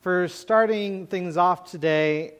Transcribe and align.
For 0.00 0.28
starting 0.28 1.06
things 1.08 1.36
off 1.36 1.70
today, 1.70 2.32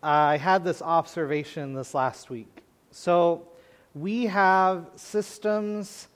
I 0.00 0.36
had 0.36 0.62
this 0.62 0.80
observation 0.80 1.74
this 1.74 1.94
last 1.94 2.30
week. 2.30 2.62
So, 2.92 3.48
we 3.92 4.26
have 4.26 4.86
systems 4.94 6.06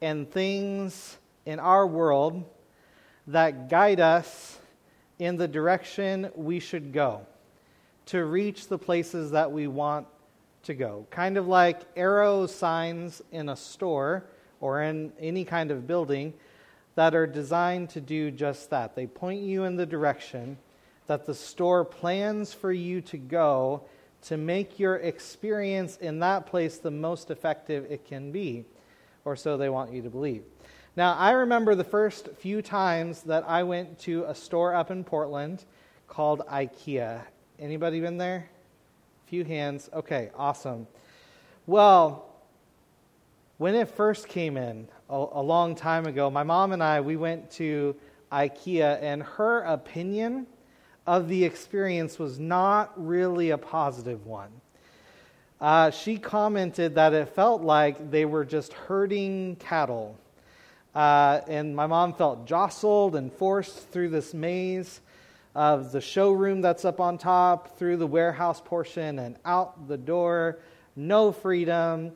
and 0.00 0.30
things 0.30 1.18
in 1.44 1.58
our 1.58 1.88
world 1.88 2.44
that 3.26 3.68
guide 3.68 3.98
us 3.98 4.60
in 5.18 5.36
the 5.38 5.48
direction 5.48 6.30
we 6.36 6.60
should 6.60 6.92
go 6.92 7.26
to 8.06 8.24
reach 8.24 8.68
the 8.68 8.78
places 8.78 9.32
that 9.32 9.50
we 9.50 9.66
want 9.66 10.06
to 10.62 10.74
go. 10.74 11.04
Kind 11.10 11.36
of 11.36 11.48
like 11.48 11.80
arrow 11.96 12.46
signs 12.46 13.20
in 13.32 13.48
a 13.48 13.56
store 13.56 14.22
or 14.60 14.82
in 14.82 15.12
any 15.18 15.44
kind 15.44 15.72
of 15.72 15.88
building 15.88 16.32
that 16.94 17.14
are 17.14 17.26
designed 17.26 17.90
to 17.90 18.00
do 18.00 18.30
just 18.30 18.70
that. 18.70 18.94
They 18.94 19.06
point 19.06 19.42
you 19.42 19.64
in 19.64 19.76
the 19.76 19.86
direction 19.86 20.58
that 21.06 21.26
the 21.26 21.34
store 21.34 21.84
plans 21.84 22.52
for 22.52 22.72
you 22.72 23.00
to 23.02 23.16
go 23.16 23.82
to 24.22 24.36
make 24.36 24.78
your 24.78 24.96
experience 24.96 25.96
in 25.96 26.20
that 26.20 26.46
place 26.46 26.78
the 26.78 26.90
most 26.90 27.30
effective 27.30 27.86
it 27.90 28.04
can 28.04 28.30
be, 28.30 28.64
or 29.24 29.34
so 29.34 29.56
they 29.56 29.68
want 29.68 29.92
you 29.92 30.02
to 30.02 30.10
believe. 30.10 30.44
Now, 30.94 31.14
I 31.14 31.32
remember 31.32 31.74
the 31.74 31.84
first 31.84 32.28
few 32.38 32.60
times 32.60 33.22
that 33.22 33.44
I 33.48 33.62
went 33.62 33.98
to 34.00 34.24
a 34.24 34.34
store 34.34 34.74
up 34.74 34.90
in 34.90 35.04
Portland 35.04 35.64
called 36.06 36.42
IKEA. 36.46 37.22
Anybody 37.58 38.00
been 38.00 38.18
there? 38.18 38.48
Few 39.26 39.44
hands. 39.44 39.88
Okay, 39.94 40.30
awesome. 40.36 40.86
Well, 41.66 42.26
when 43.56 43.74
it 43.74 43.88
first 43.88 44.28
came 44.28 44.56
in 44.56 44.88
a, 45.12 45.42
long 45.42 45.74
time 45.74 46.06
ago, 46.06 46.30
my 46.30 46.42
mom 46.42 46.72
and 46.72 46.82
I, 46.82 47.02
we 47.02 47.16
went 47.16 47.50
to 47.52 47.94
IKEA, 48.32 48.98
and 49.02 49.22
her 49.22 49.60
opinion 49.60 50.46
of 51.06 51.28
the 51.28 51.44
experience 51.44 52.18
was 52.18 52.38
not 52.38 52.92
really 52.96 53.50
a 53.50 53.58
positive 53.58 54.24
one. 54.24 54.50
Uh, 55.60 55.90
she 55.90 56.16
commented 56.16 56.94
that 56.94 57.12
it 57.12 57.28
felt 57.28 57.60
like 57.60 58.10
they 58.10 58.24
were 58.24 58.44
just 58.44 58.72
herding 58.72 59.56
cattle. 59.56 60.16
Uh, 60.94 61.40
and 61.46 61.76
my 61.76 61.86
mom 61.86 62.14
felt 62.14 62.46
jostled 62.46 63.14
and 63.14 63.30
forced 63.34 63.90
through 63.90 64.08
this 64.08 64.32
maze 64.32 65.02
of 65.54 65.92
the 65.92 66.00
showroom 66.00 66.62
that's 66.62 66.86
up 66.86 67.00
on 67.00 67.18
top, 67.18 67.76
through 67.78 67.98
the 67.98 68.06
warehouse 68.06 68.62
portion, 68.64 69.18
and 69.18 69.36
out 69.44 69.88
the 69.88 69.98
door. 69.98 70.58
No 70.96 71.32
freedom 71.32 72.12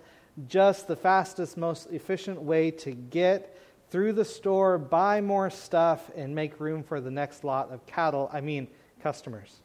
just 0.49 0.87
the 0.87 0.97
fastest, 0.97 1.57
most 1.57 1.91
efficient 1.91 2.41
way 2.41 2.71
to 2.71 2.93
get 2.93 3.57
through 3.91 4.13
the 4.13 4.25
store, 4.25 4.79
buy 4.79 5.21
more 5.21 5.49
stuff, 5.49 6.11
and 6.17 6.35
make 6.35 6.61
room 6.61 6.83
for 6.83 7.01
the 7.01 7.11
next 7.11 7.45
lot 7.45 7.71
of 7.71 7.87
cattle. 7.87 8.29
I 8.33 8.41
mean, 8.41 8.69
customers. 9.03 9.61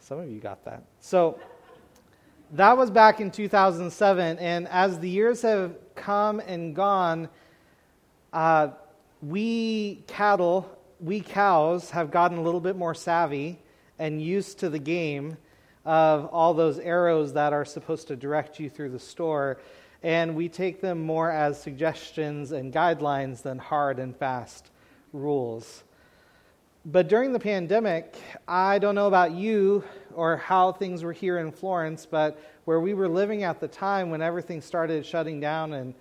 Some 0.00 0.20
of 0.20 0.30
you 0.30 0.38
got 0.38 0.64
that. 0.64 0.84
So 1.00 1.38
that 2.52 2.76
was 2.76 2.90
back 2.90 3.20
in 3.20 3.30
2007. 3.30 4.38
And 4.38 4.68
as 4.68 4.98
the 4.98 5.08
years 5.08 5.42
have 5.42 5.76
come 5.94 6.40
and 6.40 6.74
gone, 6.74 7.28
uh, 8.32 8.68
we 9.22 10.04
cattle, 10.06 10.70
we 11.00 11.20
cows, 11.20 11.90
have 11.90 12.10
gotten 12.10 12.38
a 12.38 12.42
little 12.42 12.60
bit 12.60 12.76
more 12.76 12.94
savvy 12.94 13.58
and 13.98 14.20
used 14.22 14.58
to 14.60 14.68
the 14.68 14.78
game 14.78 15.36
of 15.84 16.26
all 16.26 16.54
those 16.54 16.78
arrows 16.78 17.32
that 17.34 17.52
are 17.52 17.64
supposed 17.64 18.08
to 18.08 18.16
direct 18.16 18.58
you 18.58 18.70
through 18.70 18.90
the 18.90 18.98
store, 18.98 19.58
and 20.02 20.34
we 20.34 20.48
take 20.48 20.80
them 20.80 21.00
more 21.00 21.30
as 21.30 21.60
suggestions 21.60 22.52
and 22.52 22.72
guidelines 22.72 23.42
than 23.42 23.58
hard 23.58 23.98
and 23.98 24.16
fast 24.16 24.70
rules. 25.12 25.84
But 26.86 27.08
during 27.08 27.32
the 27.32 27.40
pandemic, 27.40 28.14
I 28.46 28.78
don't 28.78 28.94
know 28.94 29.06
about 29.08 29.32
you 29.32 29.84
or 30.14 30.36
how 30.36 30.72
things 30.72 31.02
were 31.02 31.14
here 31.14 31.38
in 31.38 31.50
Florence, 31.50 32.04
but 32.04 32.38
where 32.66 32.80
we 32.80 32.92
were 32.92 33.08
living 33.08 33.42
at 33.42 33.58
the 33.58 33.68
time 33.68 34.10
when 34.10 34.20
everything 34.20 34.60
started 34.60 35.06
shutting 35.06 35.40
down 35.40 35.72
and 35.72 35.94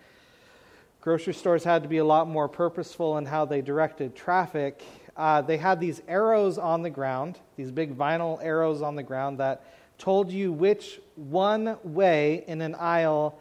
grocery 1.00 1.34
stores 1.34 1.64
had 1.64 1.84
to 1.84 1.90
be 1.90 2.00
a 2.00 2.06
lot 2.06 2.28
more 2.28 2.50
purposeful 2.50 3.18
in 3.18 3.26
how 3.26 3.46
they 3.46 3.62
directed 3.62 4.16
traffic, 4.16 4.84
uh, 5.16 5.42
they 5.42 5.58
had 5.58 5.80
these 5.80 6.02
arrows 6.08 6.58
on 6.58 6.82
the 6.82 6.90
ground, 6.90 7.38
these 7.56 7.72
big 7.72 7.96
vinyl 7.98 8.44
arrows 8.44 8.82
on 8.82 8.96
the 8.96 9.04
ground 9.04 9.40
that 9.40 9.64
told 9.98 10.32
you 10.32 10.52
which 10.52 11.00
one 11.16 11.78
way 11.84 12.44
in 12.48 12.62
an 12.62 12.76
aisle 12.76 13.40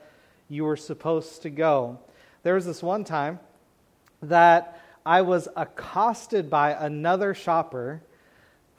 you 0.48 0.64
were 0.64 0.76
supposed 0.76 1.42
to 1.42 1.50
go. 1.50 1.98
There 2.42 2.54
was 2.54 2.66
this 2.66 2.82
one 2.82 3.04
time 3.04 3.40
that 4.22 4.80
I 5.04 5.22
was 5.22 5.48
accosted 5.56 6.50
by 6.50 6.72
another 6.72 7.34
shopper 7.34 8.02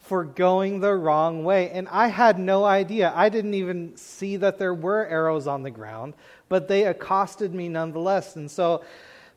for 0.04 0.24
going 0.24 0.80
the 0.82 0.94
wrong 0.94 1.44
way. 1.44 1.70
And 1.70 1.88
I 1.88 2.08
had 2.08 2.38
no 2.38 2.66
idea. 2.66 3.12
I 3.16 3.30
didn't 3.30 3.54
even 3.54 3.96
see 3.96 4.38
that 4.38 4.60
there 4.60 4.74
were 4.74 5.06
arrows 5.08 5.48
on 5.48 5.64
the 5.64 5.72
ground, 5.72 6.14
but 6.50 6.68
they 6.68 6.86
accosted 6.86 7.54
me 7.54 7.70
nonetheless. 7.70 8.36
And 8.36 8.52
so 8.52 8.84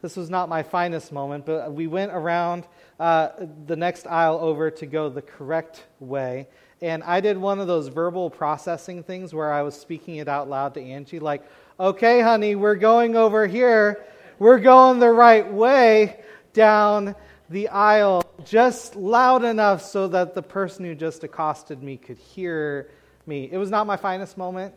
this 0.02 0.16
was 0.16 0.28
not 0.28 0.48
my 0.48 0.62
finest 0.62 1.12
moment, 1.12 1.46
but 1.46 1.72
we 1.72 1.86
went 1.86 2.12
around 2.12 2.66
uh, 2.98 3.28
the 3.66 3.76
next 3.76 4.06
aisle 4.06 4.38
over 4.40 4.70
to 4.70 4.86
go 4.86 5.08
the 5.08 5.22
correct 5.22 5.84
way. 6.00 6.48
And 6.82 7.02
I 7.02 7.20
did 7.20 7.38
one 7.38 7.58
of 7.58 7.66
those 7.66 7.88
verbal 7.88 8.30
processing 8.30 9.02
things 9.02 9.32
where 9.32 9.52
I 9.52 9.62
was 9.62 9.74
speaking 9.74 10.16
it 10.16 10.28
out 10.28 10.48
loud 10.48 10.74
to 10.74 10.82
Angie, 10.82 11.18
like, 11.18 11.42
okay, 11.80 12.20
honey, 12.20 12.54
we're 12.54 12.74
going 12.74 13.16
over 13.16 13.46
here. 13.46 14.04
We're 14.38 14.58
going 14.58 14.98
the 14.98 15.10
right 15.10 15.50
way 15.50 16.20
down 16.52 17.14
the 17.48 17.68
aisle, 17.68 18.22
just 18.44 18.96
loud 18.96 19.44
enough 19.44 19.82
so 19.82 20.08
that 20.08 20.34
the 20.34 20.42
person 20.42 20.84
who 20.84 20.94
just 20.94 21.24
accosted 21.24 21.82
me 21.82 21.96
could 21.96 22.18
hear 22.18 22.90
me. 23.26 23.48
It 23.50 23.56
was 23.56 23.70
not 23.70 23.86
my 23.86 23.96
finest 23.96 24.36
moment, 24.36 24.74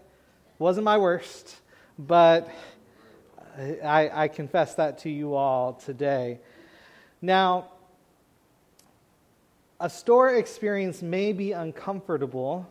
wasn't 0.60 0.86
my 0.86 0.98
worst, 0.98 1.58
but 1.98 2.50
I, 3.58 4.10
I 4.14 4.28
confess 4.28 4.76
that 4.76 5.00
to 5.00 5.10
you 5.10 5.36
all 5.36 5.74
today. 5.74 6.40
Now, 7.22 7.70
a 9.80 9.90
store 9.90 10.36
experience 10.36 11.02
may 11.02 11.32
be 11.32 11.54
uncomfortable, 11.54 12.68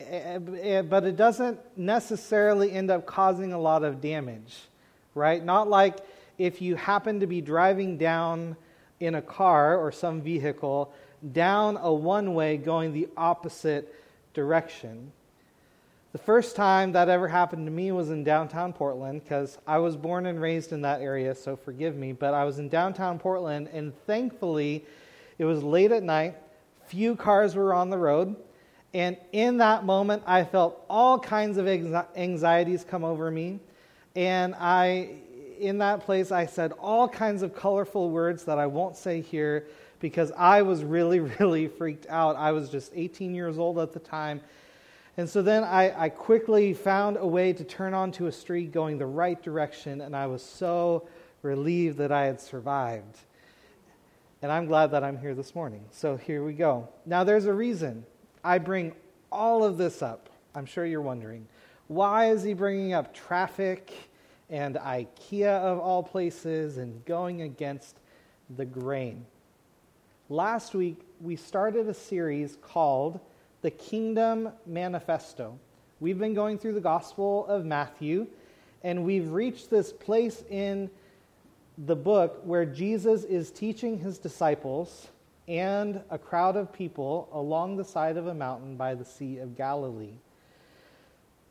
eh, 0.00 0.38
eh, 0.60 0.82
but 0.82 1.04
it 1.04 1.16
doesn't 1.16 1.58
necessarily 1.76 2.70
end 2.72 2.90
up 2.90 3.06
causing 3.06 3.52
a 3.52 3.58
lot 3.58 3.82
of 3.82 4.00
damage, 4.00 4.62
right? 5.14 5.42
Not 5.42 5.68
like 5.68 5.98
if 6.38 6.60
you 6.60 6.76
happen 6.76 7.20
to 7.20 7.26
be 7.26 7.40
driving 7.40 7.96
down 7.96 8.56
in 9.00 9.14
a 9.14 9.22
car 9.22 9.76
or 9.76 9.90
some 9.90 10.20
vehicle 10.20 10.92
down 11.32 11.78
a 11.80 11.92
one 11.92 12.34
way 12.34 12.56
going 12.56 12.92
the 12.92 13.08
opposite 13.16 13.94
direction. 14.34 15.12
The 16.12 16.18
first 16.18 16.56
time 16.56 16.92
that 16.92 17.08
ever 17.08 17.26
happened 17.26 17.66
to 17.66 17.72
me 17.72 17.90
was 17.90 18.10
in 18.10 18.22
downtown 18.22 18.74
Portland 18.74 19.22
because 19.22 19.56
I 19.66 19.78
was 19.78 19.96
born 19.96 20.26
and 20.26 20.40
raised 20.40 20.72
in 20.72 20.82
that 20.82 21.00
area, 21.00 21.34
so 21.34 21.56
forgive 21.56 21.96
me. 21.96 22.12
But 22.12 22.34
I 22.34 22.44
was 22.44 22.58
in 22.58 22.68
downtown 22.68 23.18
Portland, 23.18 23.68
and 23.72 23.94
thankfully, 24.06 24.84
it 25.42 25.46
was 25.46 25.62
late 25.64 25.90
at 25.90 26.04
night. 26.04 26.36
Few 26.86 27.16
cars 27.16 27.56
were 27.56 27.74
on 27.74 27.90
the 27.90 27.98
road. 27.98 28.36
And 28.94 29.16
in 29.32 29.56
that 29.56 29.84
moment, 29.84 30.22
I 30.26 30.44
felt 30.44 30.84
all 30.88 31.18
kinds 31.18 31.56
of 31.56 31.66
anxieties 31.66 32.84
come 32.88 33.02
over 33.02 33.30
me. 33.30 33.58
And 34.14 34.54
I, 34.54 35.16
in 35.58 35.78
that 35.78 36.00
place, 36.00 36.30
I 36.30 36.46
said 36.46 36.72
all 36.78 37.08
kinds 37.08 37.42
of 37.42 37.56
colorful 37.56 38.10
words 38.10 38.44
that 38.44 38.58
I 38.58 38.66
won't 38.66 38.96
say 38.96 39.20
here 39.20 39.66
because 39.98 40.30
I 40.36 40.62
was 40.62 40.84
really, 40.84 41.20
really 41.40 41.66
freaked 41.66 42.06
out. 42.08 42.36
I 42.36 42.52
was 42.52 42.68
just 42.68 42.92
18 42.94 43.34
years 43.34 43.58
old 43.58 43.78
at 43.78 43.92
the 43.92 44.00
time 44.00 44.40
and 45.16 45.28
so 45.28 45.42
then 45.42 45.62
I, 45.62 46.04
I, 46.04 46.08
quickly 46.08 46.72
found 46.72 47.18
a 47.18 47.26
way 47.26 47.52
to 47.52 47.64
turn 47.64 47.92
onto 47.92 48.28
a 48.28 48.32
street 48.32 48.72
going 48.72 48.96
the 48.96 49.04
right 49.04 49.40
direction, 49.42 50.00
and 50.00 50.16
I 50.16 50.26
was 50.26 50.42
so 50.42 51.06
relieved 51.42 51.98
that 51.98 52.10
I 52.10 52.24
had 52.24 52.40
survived. 52.40 53.18
And 54.42 54.50
I'm 54.50 54.66
glad 54.66 54.90
that 54.90 55.04
I'm 55.04 55.16
here 55.18 55.36
this 55.36 55.54
morning. 55.54 55.84
So 55.92 56.16
here 56.16 56.42
we 56.42 56.52
go. 56.52 56.88
Now, 57.06 57.22
there's 57.22 57.46
a 57.46 57.52
reason 57.52 58.04
I 58.42 58.58
bring 58.58 58.92
all 59.30 59.62
of 59.62 59.78
this 59.78 60.02
up. 60.02 60.30
I'm 60.56 60.66
sure 60.66 60.84
you're 60.84 61.00
wondering. 61.00 61.46
Why 61.86 62.30
is 62.30 62.42
he 62.42 62.52
bringing 62.52 62.92
up 62.92 63.14
traffic 63.14 63.92
and 64.50 64.74
IKEA 64.74 65.46
of 65.46 65.78
all 65.78 66.02
places 66.02 66.78
and 66.78 67.04
going 67.04 67.42
against 67.42 67.98
the 68.56 68.64
grain? 68.64 69.24
Last 70.28 70.74
week, 70.74 70.98
we 71.20 71.36
started 71.36 71.88
a 71.88 71.94
series 71.94 72.58
called 72.60 73.20
the 73.60 73.70
Kingdom 73.70 74.50
Manifesto. 74.66 75.56
We've 76.00 76.18
been 76.18 76.34
going 76.34 76.58
through 76.58 76.72
the 76.72 76.80
Gospel 76.80 77.46
of 77.46 77.64
Matthew, 77.64 78.26
and 78.82 79.04
we've 79.04 79.30
reached 79.30 79.70
this 79.70 79.92
place 79.92 80.42
in 80.50 80.90
the 81.86 81.96
book 81.96 82.40
where 82.44 82.64
Jesus 82.64 83.24
is 83.24 83.50
teaching 83.50 83.98
his 83.98 84.18
disciples 84.18 85.08
and 85.48 86.00
a 86.10 86.18
crowd 86.18 86.56
of 86.56 86.72
people 86.72 87.28
along 87.32 87.76
the 87.76 87.84
side 87.84 88.16
of 88.16 88.28
a 88.28 88.34
mountain 88.34 88.76
by 88.76 88.94
the 88.94 89.04
Sea 89.04 89.38
of 89.38 89.56
Galilee. 89.56 90.14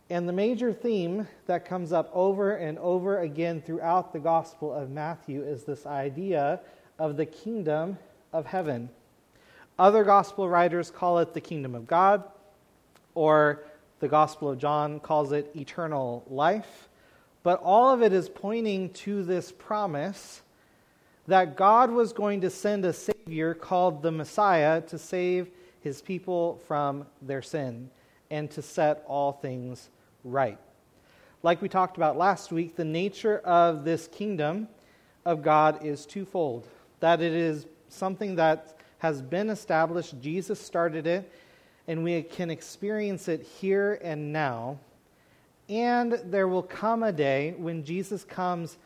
And 0.09 0.27
the 0.27 0.33
major 0.33 0.71
theme 0.71 1.27
that 1.47 1.65
comes 1.65 1.91
up 1.91 2.09
over 2.13 2.55
and 2.55 2.79
over 2.79 3.19
again 3.19 3.61
throughout 3.61 4.13
the 4.13 4.19
Gospel 4.19 4.73
of 4.73 4.89
Matthew 4.89 5.43
is 5.43 5.63
this 5.63 5.85
idea 5.85 6.61
of 6.97 7.17
the 7.17 7.25
kingdom 7.25 7.97
of 8.31 8.45
heaven. 8.45 8.89
Other 9.77 10.03
gospel 10.03 10.47
writers 10.47 10.91
call 10.91 11.19
it 11.19 11.33
the 11.33 11.41
kingdom 11.41 11.75
of 11.75 11.87
God, 11.87 12.23
or 13.15 13.65
the 13.99 14.07
Gospel 14.07 14.49
of 14.49 14.59
John 14.59 14.99
calls 14.99 15.31
it 15.31 15.51
eternal 15.55 16.23
life. 16.29 16.87
But 17.43 17.61
all 17.63 17.91
of 17.91 18.01
it 18.01 18.13
is 18.13 18.29
pointing 18.29 18.89
to 18.91 19.23
this 19.23 19.51
promise 19.51 20.41
that 21.27 21.55
God 21.55 21.91
was 21.91 22.13
going 22.13 22.41
to 22.41 22.49
send 22.49 22.85
a 22.85 22.93
Savior 22.93 23.53
called 23.53 24.01
the 24.01 24.11
Messiah 24.11 24.81
to 24.81 24.97
save 24.97 25.49
his 25.81 26.01
people 26.01 26.61
from 26.67 27.05
their 27.21 27.41
sin 27.41 27.89
and 28.29 28.49
to 28.51 28.61
set 28.61 29.03
all 29.07 29.33
things 29.33 29.89
right. 30.23 30.59
Like 31.43 31.61
we 31.61 31.69
talked 31.69 31.97
about 31.97 32.17
last 32.17 32.51
week, 32.51 32.75
the 32.75 32.85
nature 32.85 33.39
of 33.39 33.83
this 33.83 34.07
kingdom 34.07 34.67
of 35.25 35.41
God 35.41 35.83
is 35.83 36.05
twofold 36.05 36.67
that 36.99 37.21
it 37.21 37.33
is 37.33 37.65
something 37.89 38.35
that 38.35 38.75
has 38.99 39.21
been 39.21 39.49
established, 39.49 40.19
Jesus 40.21 40.59
started 40.59 41.07
it, 41.07 41.31
and 41.87 42.03
we 42.03 42.21
can 42.21 42.51
experience 42.51 43.27
it 43.27 43.41
here 43.41 43.99
and 44.03 44.31
now. 44.31 44.77
And 45.71 46.19
there 46.25 46.49
will 46.49 46.63
come 46.63 47.01
a 47.01 47.13
day 47.13 47.55
when 47.57 47.85
Jesus 47.85 48.25
comes 48.25 48.77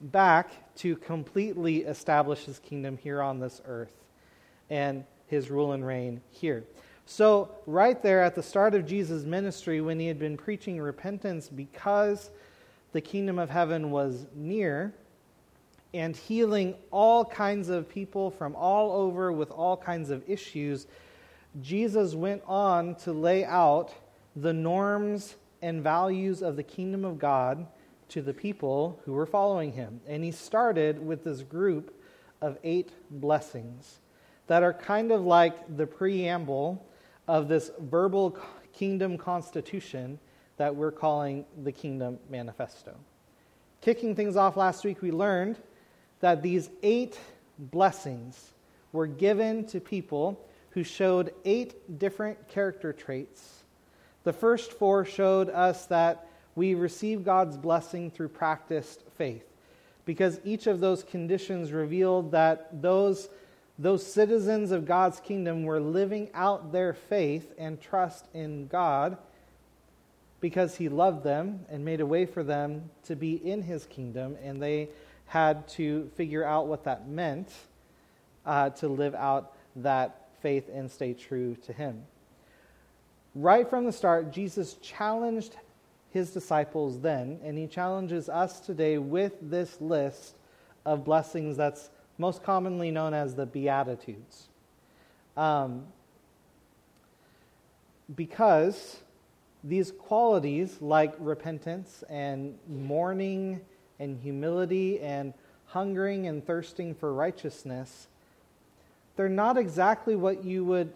back 0.00 0.74
to 0.74 0.96
completely 0.96 1.84
establish 1.84 2.44
his 2.44 2.58
kingdom 2.58 2.98
here 2.98 3.22
on 3.22 3.38
this 3.38 3.62
earth 3.64 3.94
and 4.68 5.04
his 5.28 5.50
rule 5.50 5.70
and 5.70 5.86
reign 5.86 6.20
here. 6.32 6.64
So, 7.06 7.52
right 7.64 8.02
there 8.02 8.24
at 8.24 8.34
the 8.34 8.42
start 8.42 8.74
of 8.74 8.86
Jesus' 8.86 9.22
ministry, 9.24 9.80
when 9.80 10.00
he 10.00 10.08
had 10.08 10.18
been 10.18 10.36
preaching 10.36 10.80
repentance 10.80 11.48
because 11.48 12.32
the 12.90 13.00
kingdom 13.00 13.38
of 13.38 13.48
heaven 13.48 13.92
was 13.92 14.26
near, 14.34 14.92
and 15.94 16.16
healing 16.16 16.74
all 16.90 17.24
kinds 17.24 17.68
of 17.68 17.88
people 17.88 18.32
from 18.32 18.56
all 18.56 18.90
over 18.90 19.30
with 19.30 19.52
all 19.52 19.76
kinds 19.76 20.10
of 20.10 20.28
issues, 20.28 20.88
Jesus 21.60 22.14
went 22.14 22.42
on 22.48 22.96
to 22.96 23.12
lay 23.12 23.44
out 23.44 23.94
the 24.34 24.52
norms 24.52 25.36
and 25.62 25.82
values 25.82 26.42
of 26.42 26.56
the 26.56 26.62
kingdom 26.62 27.04
of 27.04 27.18
God 27.18 27.66
to 28.08 28.20
the 28.20 28.34
people 28.34 29.00
who 29.04 29.12
were 29.12 29.24
following 29.24 29.72
him. 29.72 30.00
And 30.06 30.22
he 30.22 30.32
started 30.32 31.04
with 31.04 31.24
this 31.24 31.42
group 31.42 31.94
of 32.42 32.58
eight 32.64 32.90
blessings 33.10 34.00
that 34.48 34.62
are 34.62 34.74
kind 34.74 35.12
of 35.12 35.22
like 35.22 35.76
the 35.76 35.86
preamble 35.86 36.84
of 37.28 37.48
this 37.48 37.70
verbal 37.78 38.36
kingdom 38.72 39.16
constitution 39.16 40.18
that 40.56 40.74
we're 40.74 40.92
calling 40.92 41.44
the 41.62 41.72
Kingdom 41.72 42.18
Manifesto. 42.28 42.94
Kicking 43.80 44.14
things 44.14 44.36
off 44.36 44.56
last 44.56 44.84
week, 44.84 45.00
we 45.00 45.10
learned 45.10 45.56
that 46.20 46.42
these 46.42 46.70
eight 46.82 47.18
blessings 47.58 48.52
were 48.92 49.06
given 49.06 49.66
to 49.66 49.80
people 49.80 50.46
who 50.70 50.84
showed 50.84 51.32
eight 51.44 51.98
different 51.98 52.48
character 52.48 52.92
traits. 52.92 53.61
The 54.24 54.32
first 54.32 54.72
four 54.72 55.04
showed 55.04 55.50
us 55.50 55.86
that 55.86 56.26
we 56.54 56.74
receive 56.74 57.24
God's 57.24 57.56
blessing 57.56 58.10
through 58.10 58.28
practiced 58.28 59.02
faith, 59.16 59.44
because 60.04 60.40
each 60.44 60.66
of 60.66 60.80
those 60.80 61.02
conditions 61.02 61.72
revealed 61.72 62.32
that 62.32 62.82
those, 62.82 63.28
those 63.78 64.06
citizens 64.06 64.70
of 64.70 64.86
God's 64.86 65.18
kingdom 65.20 65.64
were 65.64 65.80
living 65.80 66.28
out 66.34 66.72
their 66.72 66.92
faith 66.92 67.52
and 67.58 67.80
trust 67.80 68.26
in 68.34 68.66
God 68.68 69.16
because 70.40 70.76
He 70.76 70.88
loved 70.88 71.24
them 71.24 71.64
and 71.70 71.84
made 71.84 72.00
a 72.00 72.06
way 72.06 72.26
for 72.26 72.42
them 72.42 72.90
to 73.04 73.16
be 73.16 73.34
in 73.34 73.62
His 73.62 73.86
kingdom, 73.86 74.36
and 74.42 74.60
they 74.60 74.88
had 75.26 75.66
to 75.68 76.10
figure 76.16 76.44
out 76.44 76.66
what 76.66 76.84
that 76.84 77.08
meant 77.08 77.50
uh, 78.44 78.68
to 78.70 78.88
live 78.88 79.14
out 79.14 79.52
that 79.76 80.28
faith 80.42 80.68
and 80.70 80.90
stay 80.90 81.14
true 81.14 81.56
to 81.64 81.72
Him. 81.72 82.02
Right 83.34 83.68
from 83.68 83.84
the 83.84 83.92
start, 83.92 84.30
Jesus 84.30 84.74
challenged 84.82 85.56
his 86.10 86.30
disciples 86.30 87.00
then, 87.00 87.40
and 87.42 87.56
he 87.56 87.66
challenges 87.66 88.28
us 88.28 88.60
today 88.60 88.98
with 88.98 89.32
this 89.40 89.80
list 89.80 90.36
of 90.84 91.04
blessings 91.04 91.56
that's 91.56 91.88
most 92.18 92.42
commonly 92.42 92.90
known 92.90 93.14
as 93.14 93.34
the 93.34 93.46
Beatitudes. 93.46 94.48
Um, 95.36 95.86
because 98.14 98.98
these 99.64 99.92
qualities, 99.92 100.76
like 100.82 101.14
repentance 101.18 102.04
and 102.10 102.58
mourning 102.68 103.62
and 103.98 104.20
humility 104.20 105.00
and 105.00 105.32
hungering 105.66 106.26
and 106.26 106.44
thirsting 106.44 106.94
for 106.94 107.14
righteousness, 107.14 108.08
they're 109.16 109.30
not 109.30 109.56
exactly 109.56 110.16
what 110.16 110.44
you 110.44 110.64
would 110.64 110.92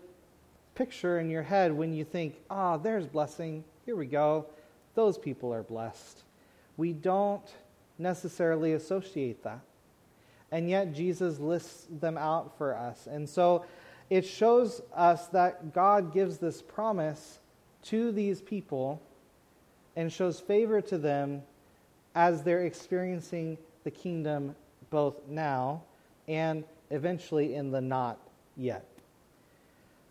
picture 0.77 1.19
in 1.19 1.29
your 1.31 1.43
head 1.43 1.73
when 1.73 1.93
you 1.93 2.05
think, 2.05 2.37
ah, 2.51 2.75
oh, 2.75 2.79
there's 2.79 3.07
blessing. 3.07 3.65
Here 3.85 3.97
we 3.97 4.07
go. 4.07 4.47
Those 4.95 5.19
people 5.19 5.53
are 5.53 5.63
blessed. 5.63 6.23
We 6.77 6.93
don't 6.93 7.51
necessarily 7.99 8.75
associate 8.75 9.43
that. 9.43 9.61
And 10.53 10.71
yet 10.71 10.95
Jesus 10.95 11.41
lists 11.41 11.87
them 11.91 12.17
out 12.17 12.57
for 12.57 12.77
us. 12.77 13.09
And 13.11 13.29
so 13.29 13.65
it 14.11 14.25
shows 14.25 14.81
us 14.95 15.27
that 15.29 15.73
God 15.73 16.13
gives 16.13 16.39
this 16.39 16.63
promise 16.63 17.41
to 17.85 18.13
these 18.13 18.41
people 18.41 19.03
and 19.97 20.13
shows 20.13 20.39
favor 20.39 20.81
to 20.83 20.99
them 20.99 21.43
as 22.15 22.43
they're 22.43 22.65
experiencing 22.65 23.59
the 23.85 23.91
kingdom 23.91 24.55
both 24.91 25.17
now 25.29 25.83
and 26.29 26.65
eventually 26.91 27.55
in 27.55 27.71
the 27.71 27.81
not 27.81 28.19
yet. 28.57 28.96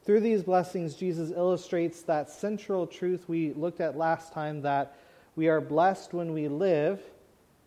Through 0.05 0.19
these 0.19 0.43
blessings, 0.43 0.93
Jesus 0.93 1.31
illustrates 1.31 2.03
that 2.03 2.29
central 2.29 2.85
truth 2.85 3.27
we 3.27 3.53
looked 3.53 3.81
at 3.81 3.97
last 3.97 4.31
time 4.33 4.61
that 4.61 4.95
we 5.35 5.47
are 5.47 5.59
blessed 5.59 6.13
when 6.13 6.31
we 6.31 6.47
live 6.47 7.01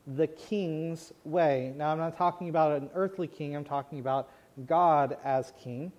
the 0.07 0.29
king's 0.29 1.13
way. 1.25 1.75
Now, 1.77 1.91
I'm 1.91 1.99
not 1.99 2.17
talking 2.17 2.49
about 2.49 2.81
an 2.81 2.91
earthly 2.95 3.27
king, 3.27 3.57
I'm 3.57 3.65
talking 3.65 3.99
about 3.99 4.31
God 4.67 5.17
as 5.25 5.53
king. 5.63 5.93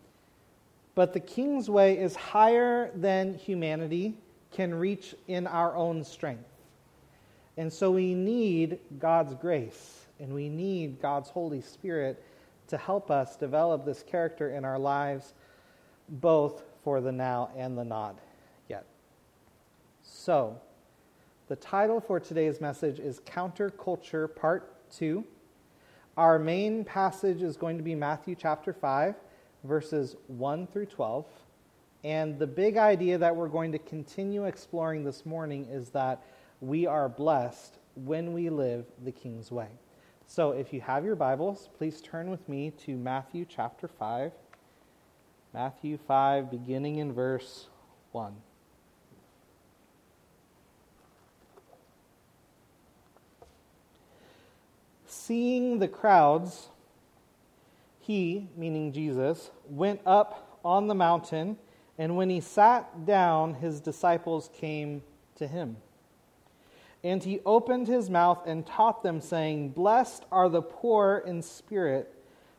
But 0.95 1.13
the 1.13 1.19
king's 1.19 1.69
way 1.69 1.97
is 1.97 2.15
higher 2.15 2.91
than 2.95 3.35
humanity 3.35 4.15
can 4.51 4.73
reach 4.73 5.15
in 5.27 5.45
our 5.45 5.75
own 5.75 6.03
strength. 6.03 6.49
And 7.57 7.71
so 7.71 7.91
we 7.91 8.13
need 8.13 8.79
God's 8.97 9.35
grace 9.35 10.05
and 10.19 10.33
we 10.33 10.49
need 10.49 11.01
God's 11.01 11.29
Holy 11.29 11.61
Spirit 11.61 12.23
to 12.67 12.77
help 12.77 13.11
us 13.11 13.35
develop 13.35 13.85
this 13.85 14.03
character 14.03 14.49
in 14.51 14.63
our 14.63 14.79
lives, 14.79 15.33
both 16.09 16.63
for 16.83 17.01
the 17.01 17.11
now 17.11 17.49
and 17.55 17.77
the 17.77 17.83
not 17.83 18.17
yet. 18.67 18.85
So, 20.01 20.59
the 21.47 21.55
title 21.55 21.99
for 21.99 22.19
today's 22.19 22.61
message 22.61 22.99
is 22.99 23.19
Counterculture 23.21 24.33
Part 24.35 24.91
2. 24.91 25.23
Our 26.17 26.37
main 26.37 26.83
passage 26.83 27.41
is 27.41 27.57
going 27.57 27.77
to 27.77 27.83
be 27.83 27.95
Matthew 27.95 28.35
chapter 28.35 28.73
5, 28.73 29.15
verses 29.63 30.15
1 30.27 30.67
through 30.67 30.87
12. 30.87 31.25
And 32.03 32.39
the 32.39 32.47
big 32.47 32.77
idea 32.77 33.17
that 33.17 33.35
we're 33.35 33.47
going 33.47 33.71
to 33.71 33.79
continue 33.79 34.45
exploring 34.45 35.03
this 35.03 35.25
morning 35.25 35.65
is 35.65 35.89
that 35.89 36.23
we 36.61 36.85
are 36.85 37.09
blessed 37.09 37.77
when 37.95 38.33
we 38.33 38.49
live 38.49 38.85
the 39.03 39.11
King's 39.11 39.51
way. 39.51 39.69
So 40.27 40.51
if 40.51 40.71
you 40.71 40.81
have 40.81 41.03
your 41.03 41.15
Bibles, 41.15 41.69
please 41.77 42.01
turn 42.01 42.29
with 42.29 42.47
me 42.47 42.71
to 42.85 42.95
Matthew 42.95 43.45
chapter 43.47 43.87
5. 43.87 44.31
Matthew 45.53 45.97
5, 45.97 46.51
beginning 46.51 46.97
in 46.97 47.11
verse 47.11 47.67
1. 48.11 48.35
Seeing 55.07 55.79
the 55.79 55.87
crowds, 55.87 56.69
he, 57.99 58.47
meaning 58.55 58.91
Jesus, 58.91 59.49
went 59.67 60.01
up 60.05 60.59
on 60.63 60.87
the 60.87 60.93
mountain, 60.93 61.57
and 61.97 62.15
when 62.15 62.29
he 62.29 62.41
sat 62.41 63.07
down, 63.07 63.55
his 63.55 63.81
disciples 63.81 64.51
came 64.53 65.01
to 65.35 65.47
him. 65.47 65.77
And 67.03 67.23
he 67.23 67.39
opened 67.43 67.87
his 67.87 68.09
mouth 68.09 68.39
and 68.45 68.67
taught 68.67 69.01
them, 69.01 69.19
saying, 69.19 69.69
Blessed 69.69 70.25
are 70.31 70.49
the 70.49 70.61
poor 70.61 71.23
in 71.25 71.41
spirit, 71.41 72.13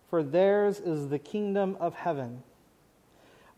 for 0.09 0.25
theirs 0.25 0.80
is 0.80 1.09
the 1.09 1.18
kingdom 1.20 1.76
of 1.78 1.94
heaven. 1.94 2.42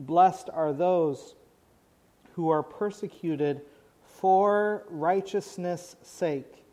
Blessed 0.00 0.48
are 0.54 0.72
those 0.72 1.34
who 2.34 2.48
are 2.48 2.62
persecuted 2.62 3.60
for 4.02 4.84
righteousness' 4.88 5.94
sake, 6.02 6.64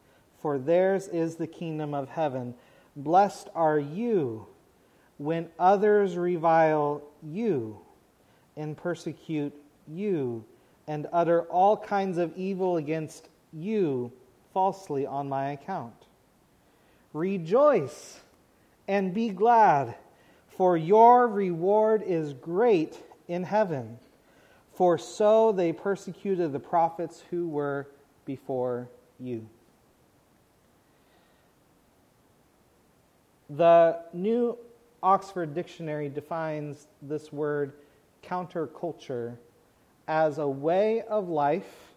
for 0.41 0.57
theirs 0.57 1.09
is 1.09 1.35
the 1.35 1.45
kingdom 1.45 1.93
of 1.93 2.07
heaven. 2.07 2.55
Blessed 2.95 3.49
are 3.53 3.79
you 3.79 4.47
when 5.17 5.49
others 5.59 6.15
revile 6.15 7.01
you 7.21 7.77
and 8.55 8.77
persecute 8.77 9.53
you 9.89 10.45
and 10.87 11.05
utter 11.11 11.41
all 11.43 11.75
kinds 11.75 12.17
of 12.17 12.31
evil 12.37 12.77
against 12.77 13.27
you 13.51 14.09
falsely 14.53 15.05
on 15.05 15.27
my 15.27 15.51
account. 15.51 16.05
Rejoice 17.11 18.21
and 18.87 19.13
be 19.13 19.27
glad, 19.27 19.95
for 20.47 20.77
your 20.77 21.27
reward 21.27 22.01
is 22.03 22.31
great 22.33 22.97
in 23.27 23.43
heaven. 23.43 23.97
For 24.73 24.97
so 24.97 25.51
they 25.51 25.73
persecuted 25.73 26.51
the 26.53 26.59
prophets 26.59 27.23
who 27.29 27.47
were 27.47 27.87
before 28.25 28.89
you. 29.19 29.47
The 33.49 33.99
New 34.13 34.57
Oxford 35.01 35.53
Dictionary 35.53 36.09
defines 36.09 36.87
this 37.01 37.31
word 37.31 37.73
counterculture 38.23 39.37
as 40.07 40.37
a 40.37 40.47
way 40.47 41.01
of 41.03 41.29
life 41.29 41.93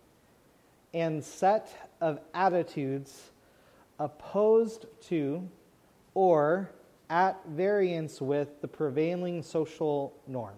and 0.94 1.22
set 1.22 1.90
of 2.00 2.20
attitudes 2.34 3.30
opposed 3.98 4.86
to 5.02 5.48
or 6.14 6.70
at 7.08 7.40
variance 7.48 8.20
with 8.20 8.60
the 8.60 8.68
prevailing 8.68 9.42
social 9.42 10.12
norm. 10.26 10.54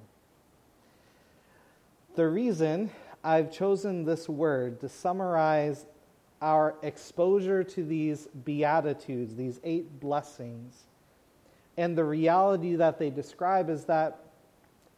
The 2.15 2.29
reason 2.29 2.91
I've 3.25 3.51
chosen 3.51 4.05
this 4.05 4.29
word 4.29 4.81
to 4.81 4.89
summarize 4.91 5.87
our 6.43 6.75
exposure 6.83 7.65
to 7.65 7.85
these 7.85 8.27
beatitudes, 8.45 9.35
these 9.35 9.61
eight 9.65 9.99
blessings, 9.99 10.83
and 11.79 11.97
the 11.97 12.05
reality 12.05 12.77
that 12.77 12.99
they 12.99 13.09
describe 13.09 13.71
is 13.71 13.87
that 13.87 14.19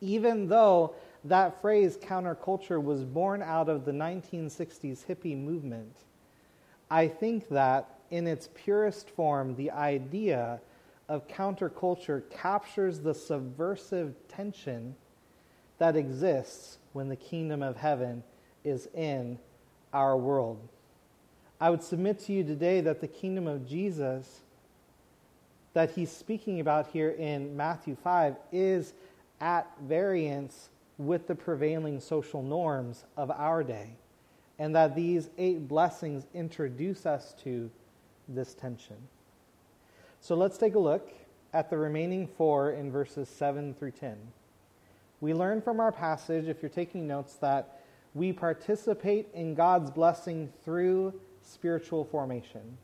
even 0.00 0.48
though 0.48 0.96
that 1.22 1.60
phrase 1.60 1.96
counterculture 1.96 2.82
was 2.82 3.04
born 3.04 3.42
out 3.42 3.68
of 3.68 3.84
the 3.84 3.92
1960s 3.92 5.06
hippie 5.06 5.38
movement, 5.38 5.94
I 6.90 7.06
think 7.06 7.48
that 7.50 8.00
in 8.10 8.26
its 8.26 8.48
purest 8.54 9.08
form, 9.10 9.54
the 9.54 9.70
idea 9.70 10.60
of 11.08 11.28
counterculture 11.28 12.28
captures 12.30 12.98
the 12.98 13.14
subversive 13.14 14.16
tension 14.26 14.96
that 15.78 15.96
exists 15.96 16.78
when 16.92 17.08
the 17.08 17.16
kingdom 17.16 17.62
of 17.62 17.76
heaven 17.76 18.22
is 18.64 18.88
in 18.94 19.38
our 19.92 20.16
world. 20.16 20.68
I 21.60 21.70
would 21.70 21.82
submit 21.82 22.20
to 22.20 22.32
you 22.32 22.44
today 22.44 22.80
that 22.82 23.00
the 23.00 23.08
kingdom 23.08 23.46
of 23.46 23.68
Jesus 23.68 24.42
that 25.74 25.90
he's 25.90 26.10
speaking 26.10 26.60
about 26.60 26.86
here 26.86 27.10
in 27.10 27.56
Matthew 27.56 27.96
5 27.96 28.36
is 28.52 28.94
at 29.40 29.70
variance 29.82 30.70
with 30.98 31.26
the 31.26 31.34
prevailing 31.34 32.00
social 32.00 32.42
norms 32.42 33.04
of 33.16 33.30
our 33.32 33.64
day, 33.64 33.90
and 34.58 34.74
that 34.76 34.94
these 34.94 35.28
eight 35.36 35.66
blessings 35.66 36.26
introduce 36.32 37.04
us 37.04 37.34
to 37.42 37.70
this 38.28 38.54
tension. 38.54 38.96
So 40.20 40.36
let's 40.36 40.56
take 40.56 40.76
a 40.76 40.78
look 40.78 41.12
at 41.52 41.70
the 41.70 41.76
remaining 41.76 42.26
four 42.26 42.70
in 42.70 42.90
verses 42.90 43.28
7 43.28 43.74
through 43.74 43.90
10. 43.92 44.16
We 45.24 45.32
learn 45.32 45.62
from 45.62 45.80
our 45.80 45.90
passage, 45.90 46.48
if 46.48 46.60
you're 46.60 46.68
taking 46.68 47.06
notes, 47.06 47.36
that 47.36 47.80
we 48.12 48.30
participate 48.30 49.26
in 49.32 49.54
God's 49.54 49.90
blessing 49.90 50.52
through 50.66 51.18
spiritual 51.40 52.04
formation. 52.04 52.76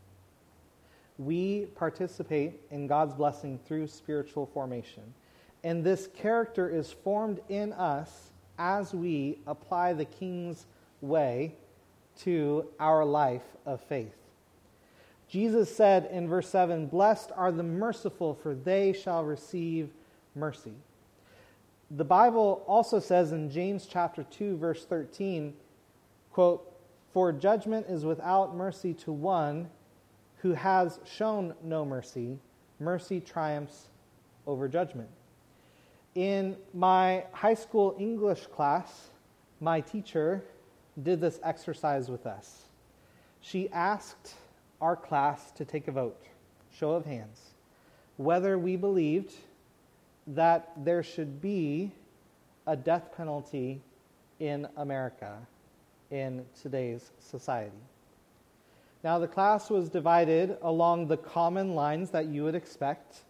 We 1.18 1.66
participate 1.74 2.62
in 2.70 2.86
God's 2.86 3.12
blessing 3.12 3.60
through 3.66 3.88
spiritual 3.88 4.46
formation. 4.46 5.02
And 5.64 5.84
this 5.84 6.08
character 6.16 6.66
is 6.70 6.90
formed 6.90 7.40
in 7.50 7.74
us 7.74 8.30
as 8.58 8.94
we 8.94 9.40
apply 9.46 9.92
the 9.92 10.06
King's 10.06 10.64
way 11.02 11.56
to 12.20 12.68
our 12.80 13.04
life 13.04 13.44
of 13.66 13.82
faith. 13.82 14.16
Jesus 15.28 15.76
said 15.76 16.08
in 16.10 16.26
verse 16.26 16.48
7 16.48 16.86
Blessed 16.86 17.32
are 17.36 17.52
the 17.52 17.62
merciful, 17.62 18.32
for 18.32 18.54
they 18.54 18.94
shall 18.94 19.24
receive 19.24 19.90
mercy. 20.34 20.72
The 21.90 22.04
Bible 22.04 22.62
also 22.68 23.00
says 23.00 23.32
in 23.32 23.50
James 23.50 23.86
chapter 23.86 24.22
2 24.22 24.56
verse 24.56 24.84
13, 24.84 25.56
quote, 26.32 26.72
"For 27.12 27.32
judgment 27.32 27.86
is 27.88 28.04
without 28.04 28.54
mercy 28.54 28.94
to 28.94 29.12
one 29.12 29.70
who 30.36 30.52
has 30.52 31.00
shown 31.04 31.54
no 31.62 31.84
mercy. 31.84 32.38
Mercy 32.78 33.20
triumphs 33.20 33.88
over 34.46 34.68
judgment." 34.68 35.10
In 36.14 36.56
my 36.72 37.26
high 37.32 37.54
school 37.54 37.96
English 37.98 38.46
class, 38.46 39.10
my 39.60 39.80
teacher 39.80 40.44
did 41.02 41.20
this 41.20 41.40
exercise 41.42 42.08
with 42.08 42.26
us. 42.26 42.66
She 43.40 43.68
asked 43.70 44.36
our 44.80 44.96
class 44.96 45.50
to 45.52 45.64
take 45.64 45.88
a 45.88 45.92
vote, 45.92 46.22
show 46.70 46.92
of 46.92 47.04
hands, 47.04 47.54
whether 48.16 48.58
we 48.58 48.76
believed 48.76 49.34
that 50.34 50.70
there 50.76 51.02
should 51.02 51.40
be 51.40 51.92
a 52.66 52.76
death 52.76 53.10
penalty 53.16 53.80
in 54.38 54.66
America 54.76 55.36
in 56.10 56.44
today's 56.62 57.10
society. 57.18 57.70
Now, 59.02 59.18
the 59.18 59.28
class 59.28 59.70
was 59.70 59.88
divided 59.88 60.56
along 60.62 61.06
the 61.06 61.16
common 61.16 61.74
lines 61.74 62.10
that 62.10 62.26
you 62.26 62.44
would 62.44 62.54
expect, 62.54 63.20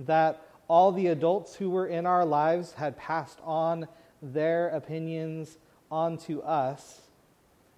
that 0.00 0.42
all 0.68 0.92
the 0.92 1.08
adults 1.08 1.54
who 1.54 1.70
were 1.70 1.86
in 1.86 2.06
our 2.06 2.24
lives 2.24 2.72
had 2.72 2.96
passed 2.96 3.38
on 3.44 3.88
their 4.22 4.68
opinions 4.68 5.58
onto 5.90 6.40
us 6.40 7.00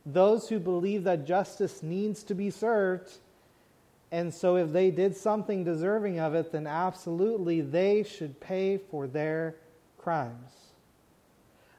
those 0.07 0.49
who 0.49 0.59
believe 0.59 1.05
that 1.05 1.27
justice 1.27 1.83
needs 1.83 2.23
to 2.25 2.35
be 2.35 2.51
served. 2.51 3.19
And 4.13 4.35
so, 4.35 4.57
if 4.57 4.73
they 4.73 4.91
did 4.91 5.17
something 5.17 5.63
deserving 5.63 6.19
of 6.19 6.35
it, 6.35 6.51
then 6.51 6.67
absolutely 6.67 7.61
they 7.61 8.03
should 8.03 8.41
pay 8.41 8.77
for 8.77 9.07
their 9.07 9.55
crimes. 9.99 10.51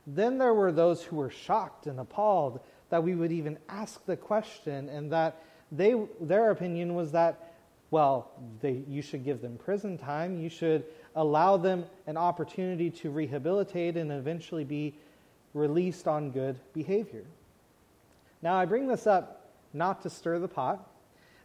Then 0.07 0.37
there 0.37 0.53
were 0.53 0.71
those 0.71 1.03
who 1.03 1.17
were 1.17 1.29
shocked 1.29 1.87
and 1.87 1.99
appalled 1.99 2.61
that 2.89 3.03
we 3.03 3.15
would 3.15 3.31
even 3.31 3.57
ask 3.69 4.05
the 4.05 4.17
question, 4.17 4.89
and 4.89 5.11
that 5.11 5.41
they, 5.71 5.95
their 6.19 6.51
opinion 6.51 6.95
was 6.95 7.11
that, 7.13 7.53
well, 7.89 8.31
they, 8.61 8.83
you 8.87 9.01
should 9.01 9.23
give 9.23 9.41
them 9.41 9.57
prison 9.57 9.97
time, 9.97 10.39
you 10.39 10.49
should 10.49 10.85
allow 11.15 11.57
them 11.57 11.85
an 12.07 12.17
opportunity 12.17 12.89
to 12.89 13.09
rehabilitate 13.09 13.97
and 13.97 14.11
eventually 14.11 14.63
be 14.63 14.93
released 15.53 16.07
on 16.07 16.31
good 16.31 16.57
behavior. 16.73 17.23
Now, 18.41 18.55
I 18.55 18.65
bring 18.65 18.87
this 18.87 19.07
up 19.07 19.49
not 19.73 20.01
to 20.01 20.09
stir 20.09 20.39
the 20.39 20.47
pot, 20.47 20.85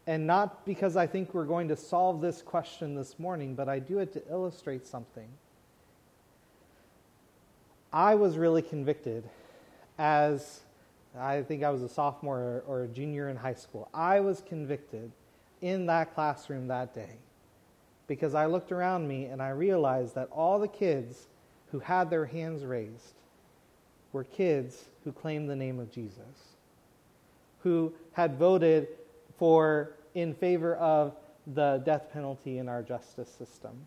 and 0.07 0.27
not 0.27 0.65
because 0.65 0.97
I 0.97 1.07
think 1.07 1.35
we're 1.35 1.45
going 1.45 1.69
to 1.69 1.77
solve 1.77 2.21
this 2.21 2.43
question 2.43 2.95
this 2.95 3.19
morning, 3.19 3.55
but 3.55 3.69
I 3.69 3.79
do 3.79 3.99
it 3.99 4.13
to 4.13 4.23
illustrate 4.31 4.87
something. 4.87 5.29
I 7.93 8.15
was 8.15 8.37
really 8.37 8.63
convicted 8.63 9.25
as 9.99 10.61
I 11.19 11.43
think 11.43 11.63
I 11.63 11.71
was 11.71 11.83
a 11.83 11.89
sophomore 11.89 12.63
or 12.67 12.83
a 12.83 12.89
junior 12.89 13.29
in 13.31 13.37
high 13.37 13.55
school. 13.55 13.89
I 13.95 14.21
was 14.21 14.43
convicted 14.47 15.11
in 15.63 15.87
that 15.87 16.15
classroom 16.15 16.69
that 16.69 16.95
day 16.95 17.17
because 18.07 18.35
I 18.35 18.47
looked 18.47 18.71
around 18.71 19.09
me 19.09 19.25
and 19.25 19.43
I 19.43 19.49
realized 19.51 20.15
that 20.15 20.29
all 20.31 20.59
the 20.59 20.69
kids 20.69 21.27
who 21.73 21.81
had 21.81 22.11
their 22.11 22.27
hands 22.27 22.65
raised 22.65 23.15
were 24.13 24.25
kids 24.25 24.85
who 25.05 25.13
claimed 25.13 25.49
the 25.49 25.57
name 25.57 25.81
of 25.81 25.91
Jesus 25.91 26.57
who 27.67 27.93
had 28.13 28.39
voted 28.39 28.87
for 29.39 29.93
in 30.15 30.35
favor 30.35 30.75
of 30.77 31.15
the 31.47 31.83
death 31.85 32.11
penalty 32.13 32.59
in 32.59 32.69
our 32.69 32.83
justice 32.83 33.29
system. 33.29 33.87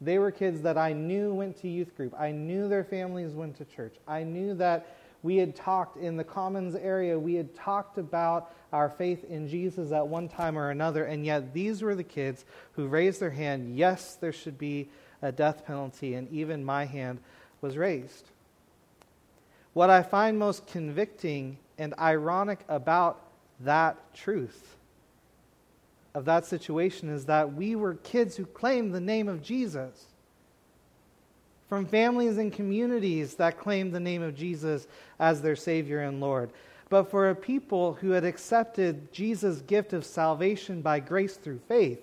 They 0.00 0.18
were 0.18 0.30
kids 0.30 0.62
that 0.62 0.76
I 0.76 0.92
knew 0.92 1.32
went 1.32 1.60
to 1.62 1.68
youth 1.68 1.96
group. 1.96 2.14
I 2.18 2.30
knew 2.30 2.68
their 2.68 2.84
families 2.84 3.32
went 3.32 3.56
to 3.58 3.64
church. 3.64 3.94
I 4.06 4.22
knew 4.22 4.54
that 4.54 4.86
we 5.22 5.36
had 5.36 5.56
talked 5.56 5.96
in 5.96 6.16
the 6.16 6.24
Commons 6.24 6.76
area, 6.76 7.18
we 7.18 7.34
had 7.34 7.54
talked 7.54 7.98
about 7.98 8.52
our 8.72 8.88
faith 8.88 9.24
in 9.24 9.48
Jesus 9.48 9.90
at 9.90 10.06
one 10.06 10.28
time 10.28 10.56
or 10.56 10.70
another, 10.70 11.04
and 11.04 11.24
yet 11.24 11.52
these 11.52 11.82
were 11.82 11.94
the 11.94 12.04
kids 12.04 12.44
who 12.72 12.86
raised 12.86 13.20
their 13.20 13.30
hand 13.30 13.76
yes, 13.76 14.14
there 14.14 14.32
should 14.32 14.58
be 14.58 14.88
a 15.22 15.32
death 15.32 15.66
penalty, 15.66 16.14
and 16.14 16.30
even 16.30 16.64
my 16.64 16.84
hand 16.84 17.18
was 17.60 17.76
raised. 17.76 18.28
What 19.72 19.90
I 19.90 20.02
find 20.02 20.38
most 20.38 20.66
convicting 20.66 21.58
and 21.76 21.94
ironic 21.98 22.60
about 22.68 23.20
that 23.60 24.14
truth 24.14 24.75
of 26.16 26.24
that 26.24 26.46
situation 26.46 27.10
is 27.10 27.26
that 27.26 27.52
we 27.52 27.76
were 27.76 27.96
kids 27.96 28.36
who 28.36 28.46
claimed 28.46 28.94
the 28.94 29.00
name 29.00 29.28
of 29.28 29.42
Jesus 29.42 30.06
from 31.68 31.84
families 31.84 32.38
and 32.38 32.50
communities 32.50 33.34
that 33.34 33.58
claimed 33.58 33.92
the 33.92 34.00
name 34.00 34.22
of 34.22 34.34
Jesus 34.34 34.86
as 35.18 35.42
their 35.42 35.54
Savior 35.54 36.00
and 36.00 36.18
Lord, 36.18 36.48
but 36.88 37.10
for 37.10 37.28
a 37.28 37.34
people 37.34 37.92
who 38.00 38.12
had 38.12 38.24
accepted 38.24 39.12
Jesus' 39.12 39.60
gift 39.60 39.92
of 39.92 40.06
salvation 40.06 40.80
by 40.80 41.00
grace 41.00 41.36
through 41.36 41.60
faith. 41.68 42.00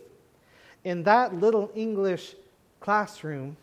In 0.83 1.01
that 1.03 1.33
little 1.33 1.71
English 1.73 2.35
classroom, 2.81 3.57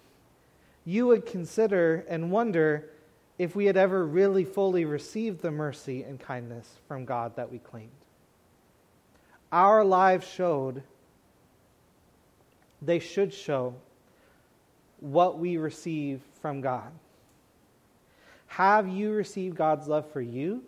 you 0.84 1.06
would 1.06 1.26
consider 1.26 2.04
and 2.08 2.32
wonder 2.32 2.90
if 3.38 3.54
we 3.54 3.66
had 3.66 3.76
ever 3.76 4.04
really 4.04 4.44
fully 4.44 4.84
received 4.84 5.42
the 5.42 5.52
mercy 5.52 6.02
and 6.02 6.18
kindness 6.18 6.68
from 6.88 7.04
God 7.04 7.36
that 7.36 7.52
we 7.52 7.58
claimed. 7.60 7.99
Our 9.52 9.84
lives 9.84 10.28
showed, 10.28 10.82
they 12.80 12.98
should 12.98 13.34
show, 13.34 13.74
what 15.00 15.38
we 15.38 15.56
receive 15.56 16.20
from 16.40 16.60
God. 16.60 16.90
Have 18.46 18.88
you 18.88 19.12
received 19.12 19.56
God's 19.56 19.88
love 19.88 20.10
for 20.12 20.20
you? 20.20 20.62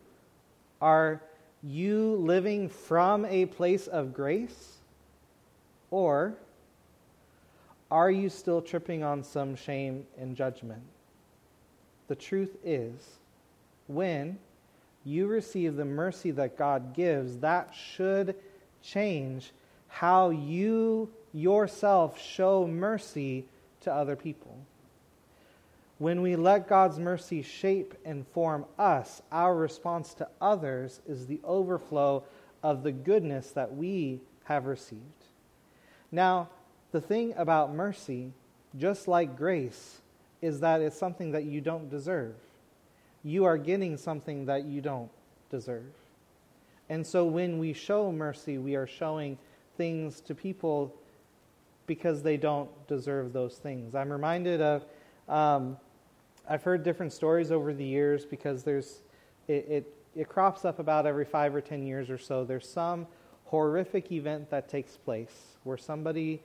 Are 0.81 1.21
you 1.62 2.17
living 2.17 2.69
from 2.69 3.25
a 3.25 3.47
place 3.47 3.87
of 3.87 4.15
grace? 4.15 4.79
Or 5.91 6.35
are 7.91 8.11
you 8.11 8.31
still 8.31 8.62
tripping 8.62 9.03
on 9.03 9.23
some 9.23 9.55
shame 9.55 10.07
and 10.19 10.35
judgment? 10.35 10.83
The 12.09 12.15
truth 12.17 12.57
is, 12.65 13.19
when 13.87 14.39
you 15.05 15.27
receive 15.27 15.77
the 15.77 15.85
mercy 15.85 16.31
that 16.33 16.57
God 16.57 16.95
gives, 16.95 17.39
that 17.39 17.75
should 17.75 18.35
change 18.83 19.53
how 19.89 20.31
you 20.31 21.11
yourself 21.33 22.21
show 22.21 22.67
mercy 22.67 23.47
to 23.81 23.93
other 23.93 24.17
people. 24.17 24.59
When 25.99 26.23
we 26.23 26.35
let 26.35 26.69
God's 26.69 26.99
mercy 26.99 27.43
shape 27.43 27.95
and 28.05 28.27
form 28.29 28.65
us, 28.79 29.23
our 29.31 29.55
response 29.55 30.15
to 30.15 30.29
others 30.41 31.01
is 31.07 31.27
the 31.27 31.41
overflow 31.45 32.25
of 32.62 32.83
the 32.83 32.93
goodness 32.93 33.51
that 33.53 33.77
we 33.77 34.21
have 34.45 34.67
received. 34.67 35.01
Now, 36.11 36.49
the 36.91 37.01
thing 37.01 37.35
about 37.37 37.75
mercy, 37.75 38.33
just 38.77 39.07
like 39.09 39.37
grace, 39.37 40.01
is 40.41 40.61
that 40.61 40.81
it's 40.81 40.99
something 40.99 41.33
that 41.33 41.45
you 41.45 41.61
don't 41.61 41.89
deserve. 41.89 42.35
You 43.23 43.45
are 43.45 43.57
getting 43.57 43.97
something 43.97 44.47
that 44.47 44.65
you 44.65 44.81
don't 44.81 45.11
deserve. 45.51 45.93
And 46.93 47.07
so 47.07 47.25
when 47.25 47.59
we 47.59 47.73
show 47.73 48.13
mercy, 48.13 48.59
we 48.59 48.77
are 48.77 48.87
showing 48.87 49.39
things 49.79 50.21
to 50.21 50.35
people 50.35 50.95
because 51.87 52.23
they 52.23 52.37
don't 52.37 52.69
deserve 52.87 53.33
those 53.33 53.55
things. 53.55 53.95
I'm 53.95 54.13
reminded 54.13 54.61
of, 54.61 54.85
um, 55.27 55.79
I've 56.47 56.63
heard 56.63 56.83
different 56.83 57.15
stories 57.15 57.51
over 57.51 57.73
the 57.73 57.83
years 57.83 58.27
because 58.27 58.63
there's, 58.63 59.01
it, 59.49 59.67
it, 59.71 59.95
it 60.15 60.29
crops 60.29 60.67
up 60.67 60.81
about 60.81 61.07
every 61.07 61.25
five 61.25 61.55
or 61.55 61.63
ten 61.63 61.83
years 61.87 62.11
or 62.11 62.19
so. 62.19 62.45
There's 62.45 62.69
some 62.69 63.07
horrific 63.47 64.13
event 64.13 64.51
that 64.51 64.69
takes 64.69 64.99
place 64.99 65.57
where 65.65 65.79
somebody, 65.79 66.43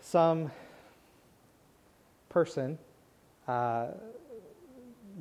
some 0.00 0.50
person, 2.30 2.78
uh, 3.46 3.88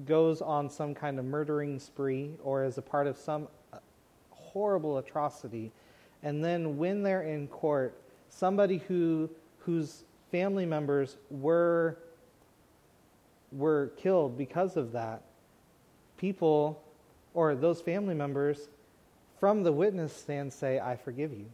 goes 0.05 0.41
on 0.41 0.69
some 0.69 0.95
kind 0.95 1.19
of 1.19 1.25
murdering 1.25 1.79
spree 1.79 2.31
or 2.45 2.63
is 2.63 2.77
a 2.77 2.81
part 2.81 3.07
of 3.07 3.17
some 3.17 3.49
horrible 4.53 4.97
atrocity. 4.97 5.71
And 6.21 6.43
then 6.43 6.77
when 6.77 7.03
they're 7.03 7.23
in 7.23 7.47
court, 7.47 7.95
somebody 8.29 8.77
who 8.87 9.29
whose 9.59 10.03
family 10.31 10.65
members 10.65 11.17
were 11.29 11.97
were 13.51 13.91
killed 13.97 14.37
because 14.37 14.77
of 14.77 14.91
that 14.93 15.21
people 16.17 16.81
or 17.33 17.53
those 17.55 17.81
family 17.81 18.15
members 18.15 18.69
from 19.39 19.63
the 19.63 19.71
witness 19.71 20.15
stand 20.15 20.51
say 20.51 20.79
i 20.79 20.95
forgive 20.95 21.31
you. 21.31 21.45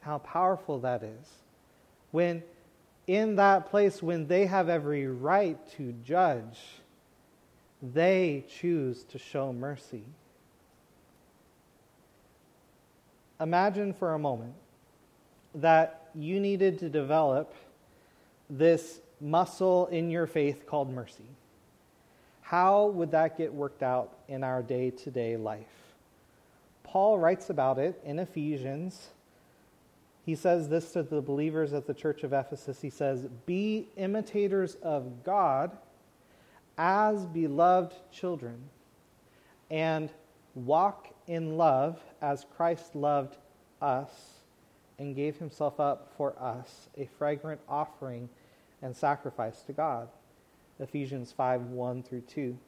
How 0.00 0.18
powerful 0.18 0.78
that 0.80 1.02
is. 1.02 1.28
When 2.12 2.42
in 3.06 3.36
that 3.36 3.70
place 3.70 4.02
when 4.02 4.26
they 4.28 4.46
have 4.46 4.68
every 4.68 5.06
right 5.06 5.58
to 5.76 5.92
judge 6.04 6.58
they 7.82 8.44
choose 8.60 9.04
to 9.04 9.18
show 9.18 9.52
mercy 9.52 10.04
imagine 13.40 13.92
for 13.92 14.14
a 14.14 14.18
moment 14.18 14.54
that 15.54 16.10
you 16.14 16.40
needed 16.40 16.78
to 16.80 16.88
develop 16.88 17.54
this 18.50 19.00
muscle 19.20 19.86
in 19.86 20.10
your 20.10 20.26
faith 20.26 20.66
called 20.66 20.90
mercy. 20.90 21.24
How 22.40 22.86
would 22.86 23.10
that 23.10 23.36
get 23.36 23.52
worked 23.52 23.82
out 23.82 24.16
in 24.28 24.42
our 24.42 24.62
day 24.62 24.90
to 24.90 25.10
day 25.10 25.36
life? 25.36 25.66
Paul 26.82 27.18
writes 27.18 27.50
about 27.50 27.78
it 27.78 28.00
in 28.04 28.18
Ephesians. 28.18 29.08
He 30.24 30.34
says 30.34 30.68
this 30.68 30.92
to 30.92 31.02
the 31.02 31.20
believers 31.20 31.72
at 31.72 31.86
the 31.86 31.92
church 31.92 32.22
of 32.22 32.32
Ephesus. 32.32 32.80
He 32.80 32.90
says, 32.90 33.26
Be 33.44 33.88
imitators 33.96 34.76
of 34.76 35.24
God 35.24 35.76
as 36.78 37.26
beloved 37.26 37.94
children, 38.12 38.56
and 39.70 40.10
walk 40.54 41.08
in 41.28 41.56
love 41.56 42.00
as 42.20 42.46
Christ 42.56 42.96
loved 42.96 43.36
us 43.80 44.10
and 44.98 45.14
gave 45.14 45.36
himself 45.36 45.78
up 45.78 46.12
for 46.16 46.34
us, 46.40 46.88
a 46.96 47.06
fragrant 47.18 47.60
offering 47.68 48.28
and 48.82 48.96
sacrifice 48.96 49.62
to 49.62 49.72
God. 49.72 50.08
Ephesians 50.80 51.30
5 51.32 51.62
1 51.62 52.02
through 52.02 52.22
2. 52.22 52.58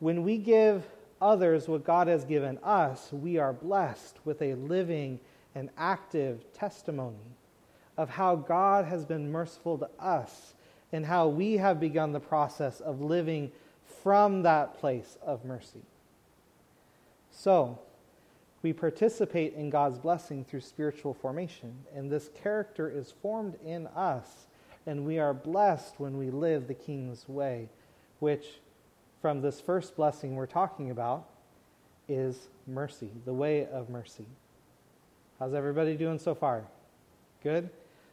When 0.00 0.22
we 0.22 0.36
give 0.36 0.84
others 1.20 1.68
what 1.68 1.84
God 1.84 2.08
has 2.08 2.24
given 2.24 2.58
us, 2.62 3.10
we 3.12 3.38
are 3.38 3.52
blessed 3.52 4.18
with 4.24 4.42
a 4.42 4.54
living 4.54 5.20
and 5.54 5.70
active 5.78 6.52
testimony 6.52 7.36
of 7.96 8.10
how 8.10 8.34
God 8.34 8.84
has 8.86 9.04
been 9.04 9.30
merciful 9.30 9.78
to 9.78 9.88
us 9.98 10.54
and 10.92 11.06
how 11.06 11.28
we 11.28 11.56
have 11.56 11.78
begun 11.78 12.12
the 12.12 12.20
process 12.20 12.80
of 12.80 13.00
living 13.00 13.52
from 14.02 14.42
that 14.42 14.78
place 14.78 15.16
of 15.22 15.44
mercy. 15.44 15.82
So, 17.36 17.80
we 18.62 18.72
participate 18.72 19.54
in 19.54 19.68
God's 19.68 19.98
blessing 19.98 20.44
through 20.44 20.60
spiritual 20.60 21.12
formation, 21.12 21.74
and 21.94 22.10
this 22.10 22.30
character 22.42 22.88
is 22.88 23.12
formed 23.20 23.56
in 23.64 23.88
us, 23.88 24.46
and 24.86 25.04
we 25.04 25.18
are 25.18 25.34
blessed 25.34 25.96
when 25.98 26.16
we 26.16 26.30
live 26.30 26.68
the 26.68 26.74
King's 26.74 27.28
way, 27.28 27.68
which, 28.20 28.46
from 29.20 29.42
this 29.42 29.60
first 29.60 29.96
blessing 29.96 30.36
we're 30.36 30.46
talking 30.46 30.90
about, 30.90 31.26
is 32.08 32.48
mercy, 32.66 33.10
the 33.24 33.34
way 33.34 33.66
of 33.66 33.90
mercy. 33.90 34.26
How's 35.38 35.54
everybody 35.54 35.96
doing 35.96 36.18
so 36.18 36.34
far? 36.34 36.64
Good? 37.42 37.68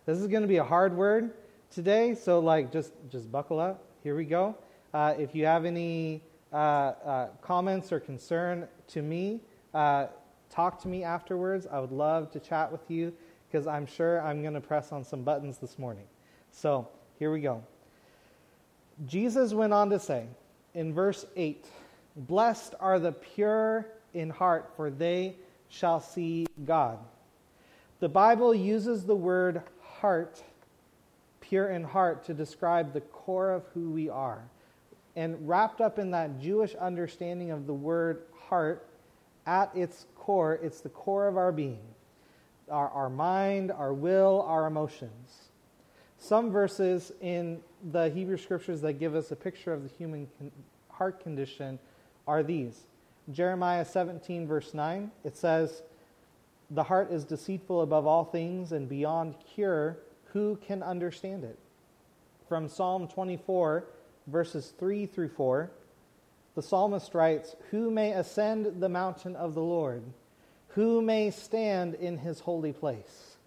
This 0.05 0.17
is 0.17 0.27
going 0.27 0.41
to 0.41 0.47
be 0.47 0.57
a 0.57 0.63
hard 0.63 0.97
word 0.97 1.31
today, 1.69 2.15
so 2.15 2.39
like 2.39 2.71
just 2.71 2.91
just 3.09 3.31
buckle 3.31 3.59
up. 3.59 3.83
Here 4.03 4.15
we 4.15 4.25
go. 4.25 4.55
Uh, 4.93 5.13
if 5.17 5.35
you 5.35 5.45
have 5.45 5.63
any 5.63 6.21
comments 6.51 7.91
or 7.91 7.99
concern 7.99 8.67
to 8.87 9.01
me, 9.01 9.41
uh, 9.73 10.07
talk 10.49 10.81
to 10.81 10.87
me 10.87 11.03
afterwards. 11.03 11.67
I 11.71 11.79
would 11.79 11.91
love 11.91 12.31
to 12.31 12.39
chat 12.39 12.71
with 12.71 12.89
you 12.89 13.13
because 13.49 13.67
I'm 13.67 13.85
sure 13.85 14.21
I'm 14.21 14.41
going 14.41 14.53
to 14.53 14.61
press 14.61 14.91
on 14.91 15.03
some 15.03 15.23
buttons 15.23 15.57
this 15.57 15.77
morning. 15.79 16.05
So 16.51 16.87
here 17.19 17.31
we 17.31 17.41
go. 17.41 17.63
Jesus 19.07 19.53
went 19.53 19.73
on 19.73 19.89
to 19.89 19.99
say 19.99 20.25
in 20.73 20.93
verse 20.93 21.25
8 21.35 21.65
Blessed 22.15 22.75
are 22.79 22.99
the 22.99 23.13
pure 23.13 23.87
in 24.13 24.29
heart, 24.29 24.73
for 24.75 24.89
they 24.89 25.35
shall 25.69 26.01
see 26.01 26.45
God. 26.65 26.99
The 28.01 28.09
Bible 28.09 28.53
uses 28.53 29.05
the 29.05 29.15
word 29.15 29.61
heart, 29.81 30.43
pure 31.39 31.69
in 31.69 31.83
heart, 31.83 32.25
to 32.25 32.33
describe 32.33 32.91
the 32.91 33.01
core 33.01 33.51
of 33.51 33.63
who 33.73 33.91
we 33.91 34.09
are. 34.09 34.43
And 35.21 35.47
wrapped 35.47 35.81
up 35.81 35.99
in 35.99 36.09
that 36.11 36.39
Jewish 36.39 36.73
understanding 36.73 37.51
of 37.51 37.67
the 37.67 37.73
word 37.73 38.23
heart, 38.47 38.87
at 39.45 39.69
its 39.75 40.07
core, 40.15 40.59
it's 40.63 40.81
the 40.81 40.89
core 40.89 41.27
of 41.27 41.37
our 41.37 41.51
being 41.51 41.79
our, 42.69 42.89
our 42.89 43.09
mind, 43.09 43.71
our 43.71 43.93
will, 43.93 44.45
our 44.47 44.65
emotions. 44.65 45.49
Some 46.17 46.49
verses 46.49 47.11
in 47.21 47.59
the 47.91 48.09
Hebrew 48.09 48.37
scriptures 48.37 48.81
that 48.81 48.93
give 48.93 49.13
us 49.13 49.31
a 49.31 49.35
picture 49.35 49.73
of 49.73 49.83
the 49.83 49.89
human 49.89 50.27
con- 50.39 50.51
heart 50.89 51.21
condition 51.21 51.77
are 52.27 52.41
these 52.41 52.87
Jeremiah 53.31 53.85
17, 53.85 54.47
verse 54.47 54.73
9, 54.73 55.11
it 55.23 55.37
says, 55.37 55.83
The 56.71 56.83
heart 56.83 57.11
is 57.11 57.23
deceitful 57.23 57.81
above 57.81 58.07
all 58.07 58.25
things 58.25 58.71
and 58.71 58.89
beyond 58.89 59.35
cure. 59.53 59.99
Who 60.33 60.57
can 60.65 60.81
understand 60.81 61.43
it? 61.43 61.59
From 62.47 62.67
Psalm 62.67 63.07
24, 63.07 63.85
verses 64.27 64.73
3 64.77 65.05
through 65.05 65.29
4, 65.29 65.71
the 66.55 66.61
psalmist 66.61 67.13
writes, 67.13 67.55
Who 67.71 67.89
may 67.89 68.11
ascend 68.11 68.81
the 68.81 68.89
mountain 68.89 69.35
of 69.35 69.53
the 69.53 69.61
Lord? 69.61 70.03
Who 70.69 71.01
may 71.01 71.31
stand 71.31 71.95
in 71.95 72.17
his 72.17 72.39
holy 72.39 72.73
place? 72.73 73.37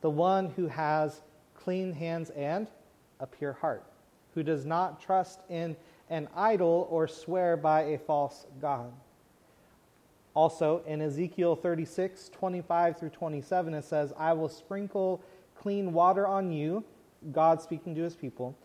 The 0.00 0.10
one 0.10 0.50
who 0.50 0.66
has 0.68 1.20
clean 1.54 1.92
hands 1.92 2.30
and 2.30 2.68
a 3.18 3.26
pure 3.26 3.52
heart, 3.52 3.84
who 4.34 4.42
does 4.42 4.64
not 4.64 5.00
trust 5.00 5.40
in 5.48 5.76
an 6.08 6.28
idol 6.34 6.88
or 6.90 7.06
swear 7.06 7.56
by 7.56 7.82
a 7.82 7.98
false 7.98 8.46
God. 8.60 8.92
Also, 10.34 10.82
in 10.86 11.00
Ezekiel 11.02 11.56
36, 11.56 12.28
25 12.30 12.98
through 12.98 13.10
27, 13.10 13.74
it 13.74 13.84
says, 13.84 14.12
I 14.18 14.32
will 14.32 14.48
sprinkle 14.48 15.22
clean 15.58 15.92
water 15.92 16.26
on 16.26 16.52
you, 16.52 16.84
God 17.32 17.60
speaking 17.60 17.94
to 17.96 18.02
his 18.02 18.14
people, 18.14 18.56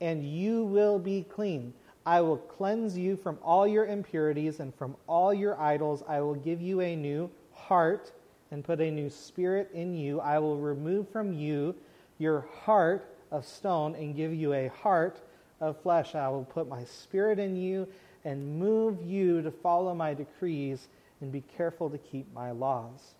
and 0.00 0.24
you 0.24 0.64
will 0.64 0.98
be 0.98 1.24
clean. 1.24 1.72
I 2.06 2.20
will 2.20 2.36
cleanse 2.36 2.98
you 2.98 3.16
from 3.16 3.38
all 3.42 3.66
your 3.66 3.86
impurities 3.86 4.60
and 4.60 4.74
from 4.74 4.96
all 5.06 5.32
your 5.32 5.58
idols. 5.58 6.02
I 6.06 6.20
will 6.20 6.34
give 6.34 6.60
you 6.60 6.80
a 6.80 6.94
new 6.94 7.30
heart 7.52 8.12
and 8.50 8.62
put 8.62 8.80
a 8.80 8.90
new 8.90 9.08
spirit 9.08 9.70
in 9.72 9.94
you. 9.94 10.20
I 10.20 10.38
will 10.38 10.58
remove 10.58 11.08
from 11.08 11.32
you 11.32 11.74
your 12.18 12.46
heart 12.64 13.16
of 13.30 13.46
stone 13.46 13.94
and 13.94 14.14
give 14.14 14.34
you 14.34 14.52
a 14.52 14.68
heart 14.68 15.20
of 15.60 15.80
flesh. 15.80 16.14
I 16.14 16.28
will 16.28 16.44
put 16.44 16.68
my 16.68 16.84
spirit 16.84 17.38
in 17.38 17.56
you 17.56 17.88
and 18.24 18.58
move 18.58 19.02
you 19.02 19.42
to 19.42 19.50
follow 19.50 19.94
my 19.94 20.14
decrees 20.14 20.88
and 21.20 21.32
be 21.32 21.42
careful 21.56 21.88
to 21.90 21.98
keep 21.98 22.32
my 22.34 22.50
laws. 22.50 23.14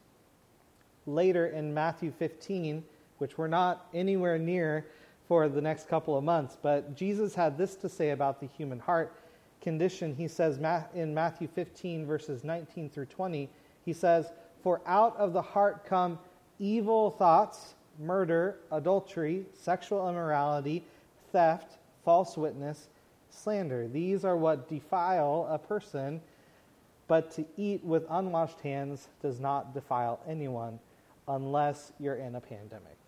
Later 1.07 1.47
in 1.49 1.73
Matthew 1.73 2.13
15, 2.19 2.85
which 3.19 3.39
we're 3.39 3.49
not 3.49 3.87
anywhere 3.95 4.39
near 4.39 4.87
for 5.29 5.49
the 5.49 5.61
next 5.61 5.89
couple 5.89 6.17
of 6.17 6.25
months, 6.25 6.57
but 6.61 6.95
Jesus 6.95 7.35
had 7.35 7.57
this 7.57 7.77
to 7.77 7.89
say 7.89 8.11
about 8.11 8.41
the 8.41 8.47
human 8.47 8.79
heart 8.79 9.15
condition. 9.61 10.15
He 10.15 10.29
says 10.29 10.59
in 10.95 11.15
Matthew 11.15 11.49
15, 11.49 12.07
verses 12.07 12.45
19 12.45 12.91
through 12.91 13.07
20, 13.07 13.49
he 13.85 13.93
says, 13.93 14.33
For 14.63 14.81
out 14.87 15.17
of 15.17 15.33
the 15.33 15.43
heart 15.43 15.87
come 15.87 16.19
evil 16.59 17.11
thoughts, 17.11 17.75
murder, 17.99 18.57
adultery, 18.71 19.47
sexual 19.55 20.09
immorality, 20.09 20.85
theft, 21.33 21.79
false 22.05 22.37
witness, 22.37 22.89
slander. 23.31 23.89
These 23.89 24.25
are 24.25 24.37
what 24.37 24.69
defile 24.69 25.49
a 25.51 25.59
person, 25.59 26.21
but 27.09 27.31
to 27.33 27.45
eat 27.57 27.83
with 27.83 28.05
unwashed 28.11 28.61
hands 28.61 29.09
does 29.23 29.41
not 29.41 29.75
defile 29.75 30.21
anyone 30.29 30.79
unless 31.29 31.93
you're 31.99 32.17
in 32.17 32.35
a 32.35 32.41
pandemic. 32.41 32.99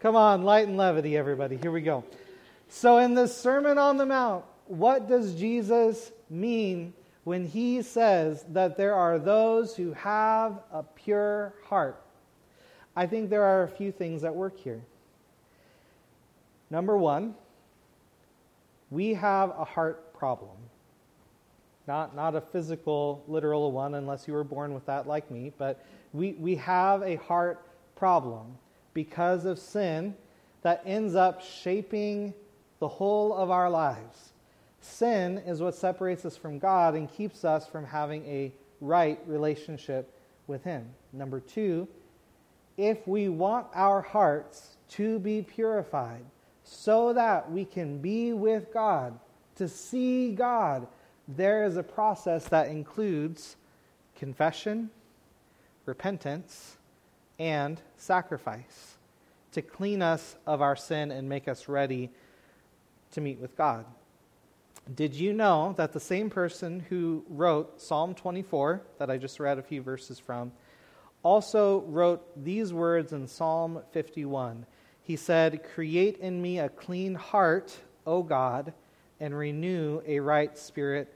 Come 0.00 0.14
on, 0.14 0.42
light 0.42 0.68
and 0.68 0.76
levity, 0.76 1.16
everybody. 1.16 1.56
Here 1.56 1.72
we 1.72 1.80
go. 1.80 2.04
So, 2.68 2.98
in 2.98 3.14
the 3.14 3.26
Sermon 3.26 3.78
on 3.78 3.96
the 3.96 4.04
Mount, 4.04 4.44
what 4.66 5.08
does 5.08 5.34
Jesus 5.34 6.12
mean 6.28 6.92
when 7.24 7.46
he 7.46 7.80
says 7.80 8.44
that 8.50 8.76
there 8.76 8.94
are 8.94 9.18
those 9.18 9.74
who 9.74 9.92
have 9.94 10.60
a 10.70 10.82
pure 10.82 11.54
heart? 11.64 12.02
I 12.94 13.06
think 13.06 13.30
there 13.30 13.42
are 13.42 13.62
a 13.62 13.68
few 13.68 13.90
things 13.90 14.22
at 14.22 14.34
work 14.34 14.58
here. 14.60 14.82
Number 16.68 16.98
one, 16.98 17.34
we 18.90 19.14
have 19.14 19.50
a 19.50 19.64
heart 19.64 20.12
problem. 20.12 20.56
Not, 21.86 22.14
not 22.14 22.34
a 22.34 22.40
physical, 22.40 23.24
literal 23.28 23.72
one, 23.72 23.94
unless 23.94 24.28
you 24.28 24.34
were 24.34 24.44
born 24.44 24.74
with 24.74 24.84
that 24.86 25.06
like 25.06 25.30
me, 25.30 25.52
but 25.56 25.82
we, 26.12 26.32
we 26.32 26.56
have 26.56 27.02
a 27.02 27.16
heart 27.16 27.64
problem 27.94 28.58
because 28.96 29.44
of 29.44 29.58
sin 29.58 30.14
that 30.62 30.80
ends 30.86 31.14
up 31.14 31.42
shaping 31.42 32.32
the 32.78 32.88
whole 32.88 33.34
of 33.34 33.50
our 33.50 33.68
lives. 33.68 34.32
Sin 34.80 35.36
is 35.36 35.60
what 35.60 35.74
separates 35.74 36.24
us 36.24 36.34
from 36.34 36.58
God 36.58 36.94
and 36.94 37.12
keeps 37.12 37.44
us 37.44 37.68
from 37.68 37.84
having 37.84 38.24
a 38.24 38.50
right 38.80 39.20
relationship 39.26 40.18
with 40.46 40.64
Him. 40.64 40.88
Number 41.12 41.40
two, 41.40 41.86
if 42.78 43.06
we 43.06 43.28
want 43.28 43.66
our 43.74 44.00
hearts 44.00 44.78
to 44.92 45.18
be 45.18 45.42
purified 45.42 46.24
so 46.64 47.12
that 47.12 47.52
we 47.52 47.66
can 47.66 47.98
be 47.98 48.32
with 48.32 48.72
God, 48.72 49.18
to 49.56 49.68
see 49.68 50.32
God, 50.32 50.86
there 51.28 51.66
is 51.66 51.76
a 51.76 51.82
process 51.82 52.48
that 52.48 52.68
includes 52.68 53.56
confession, 54.14 54.88
repentance, 55.84 56.78
and 57.38 57.80
sacrifice 57.96 58.96
to 59.52 59.62
clean 59.62 60.02
us 60.02 60.36
of 60.46 60.60
our 60.60 60.76
sin 60.76 61.10
and 61.10 61.28
make 61.28 61.48
us 61.48 61.68
ready 61.68 62.10
to 63.12 63.20
meet 63.20 63.40
with 63.40 63.56
God. 63.56 63.86
Did 64.94 65.14
you 65.14 65.32
know 65.32 65.74
that 65.76 65.92
the 65.92 66.00
same 66.00 66.30
person 66.30 66.80
who 66.88 67.24
wrote 67.28 67.80
Psalm 67.80 68.14
24, 68.14 68.82
that 68.98 69.10
I 69.10 69.18
just 69.18 69.40
read 69.40 69.58
a 69.58 69.62
few 69.62 69.82
verses 69.82 70.18
from, 70.18 70.52
also 71.22 71.80
wrote 71.88 72.22
these 72.44 72.72
words 72.72 73.12
in 73.12 73.26
Psalm 73.26 73.82
51? 73.92 74.64
He 75.02 75.16
said, 75.16 75.64
Create 75.74 76.18
in 76.18 76.40
me 76.40 76.60
a 76.60 76.68
clean 76.68 77.14
heart, 77.14 77.76
O 78.06 78.22
God, 78.22 78.72
and 79.18 79.36
renew 79.36 80.02
a 80.06 80.20
right 80.20 80.56
spirit 80.56 81.12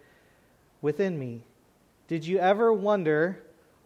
within 0.80 1.18
me. 1.18 1.44
Did 2.08 2.26
you 2.26 2.38
ever 2.38 2.72
wonder 2.72 3.40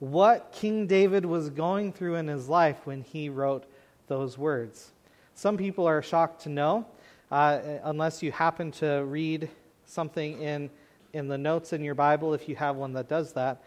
what 0.04 0.52
King 0.52 0.86
David 0.86 1.24
was 1.24 1.48
going 1.50 1.92
through 1.92 2.16
in 2.16 2.28
his 2.28 2.48
life 2.48 2.78
when 2.84 3.02
he 3.02 3.28
wrote 3.28 3.64
those 4.06 4.36
words? 4.36 4.92
Some 5.34 5.56
people 5.56 5.86
are 5.86 6.02
shocked 6.02 6.42
to 6.42 6.48
know, 6.48 6.86
uh, 7.30 7.60
unless 7.84 8.22
you 8.22 8.30
happen 8.30 8.70
to 8.72 9.04
read 9.04 9.48
something 9.86 10.40
in, 10.40 10.70
in 11.12 11.28
the 11.28 11.38
notes 11.38 11.72
in 11.72 11.82
your 11.82 11.94
Bible, 11.94 12.34
if 12.34 12.48
you 12.48 12.56
have 12.56 12.76
one 12.76 12.92
that 12.92 13.08
does 13.08 13.32
that. 13.32 13.62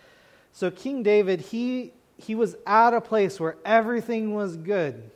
So, 0.52 0.70
King 0.72 1.04
David, 1.04 1.42
he, 1.42 1.92
he 2.18 2.36
was 2.36 2.56
at 2.66 2.94
a 2.94 3.02
place 3.02 3.40
where 3.40 3.58
everything 3.66 4.34
was 4.34 4.58
good. 4.58 5.10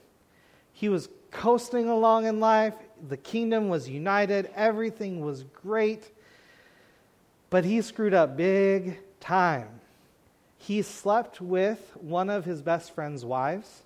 He 0.73 0.89
was 0.89 1.09
coasting 1.29 1.87
along 1.87 2.25
in 2.25 2.39
life, 2.39 2.73
the 3.09 3.17
kingdom 3.17 3.69
was 3.69 3.87
united, 3.87 4.49
everything 4.55 5.21
was 5.21 5.43
great. 5.43 6.11
But 7.49 7.65
he 7.65 7.81
screwed 7.81 8.13
up 8.13 8.37
big 8.37 8.99
time. 9.19 9.80
He 10.61 10.83
slept 10.83 11.41
with 11.41 11.79
one 11.99 12.29
of 12.29 12.45
his 12.45 12.61
best 12.61 12.93
friend's 12.93 13.25
wives, 13.25 13.81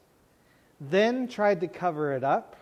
then 0.81 1.29
tried 1.29 1.61
to 1.61 1.69
cover 1.69 2.11
it 2.11 2.23
up, 2.23 2.57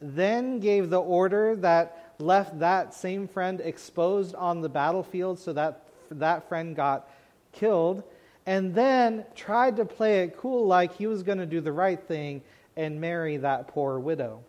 then 0.00 0.58
gave 0.58 0.90
the 0.90 1.00
order 1.00 1.54
that 1.56 2.14
left 2.18 2.58
that 2.58 2.94
same 2.94 3.28
friend 3.28 3.60
exposed 3.60 4.34
on 4.34 4.60
the 4.60 4.68
battlefield 4.68 5.38
so 5.38 5.52
that 5.52 5.84
that 6.10 6.48
friend 6.48 6.74
got 6.74 7.08
killed, 7.52 8.02
and 8.44 8.74
then 8.74 9.24
tried 9.36 9.76
to 9.76 9.84
play 9.84 10.22
it 10.22 10.36
cool 10.36 10.66
like 10.66 10.96
he 10.96 11.06
was 11.06 11.22
going 11.22 11.38
to 11.38 11.46
do 11.46 11.60
the 11.60 11.70
right 11.70 12.02
thing 12.08 12.42
and 12.76 13.00
marry 13.00 13.36
that 13.36 13.68
poor 13.68 14.00
widow. 14.00 14.40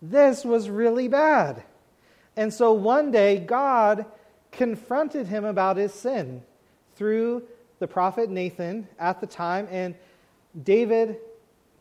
This 0.00 0.44
was 0.44 0.68
really 0.68 1.06
bad. 1.06 1.62
And 2.36 2.52
so 2.52 2.72
one 2.72 3.12
day, 3.12 3.38
God 3.38 4.04
confronted 4.50 5.28
him 5.28 5.44
about 5.44 5.76
his 5.76 5.94
sin 5.94 6.42
through 6.96 7.42
the 7.78 7.88
prophet 7.88 8.30
Nathan 8.30 8.86
at 8.98 9.20
the 9.20 9.26
time, 9.26 9.66
and 9.70 9.94
David 10.62 11.18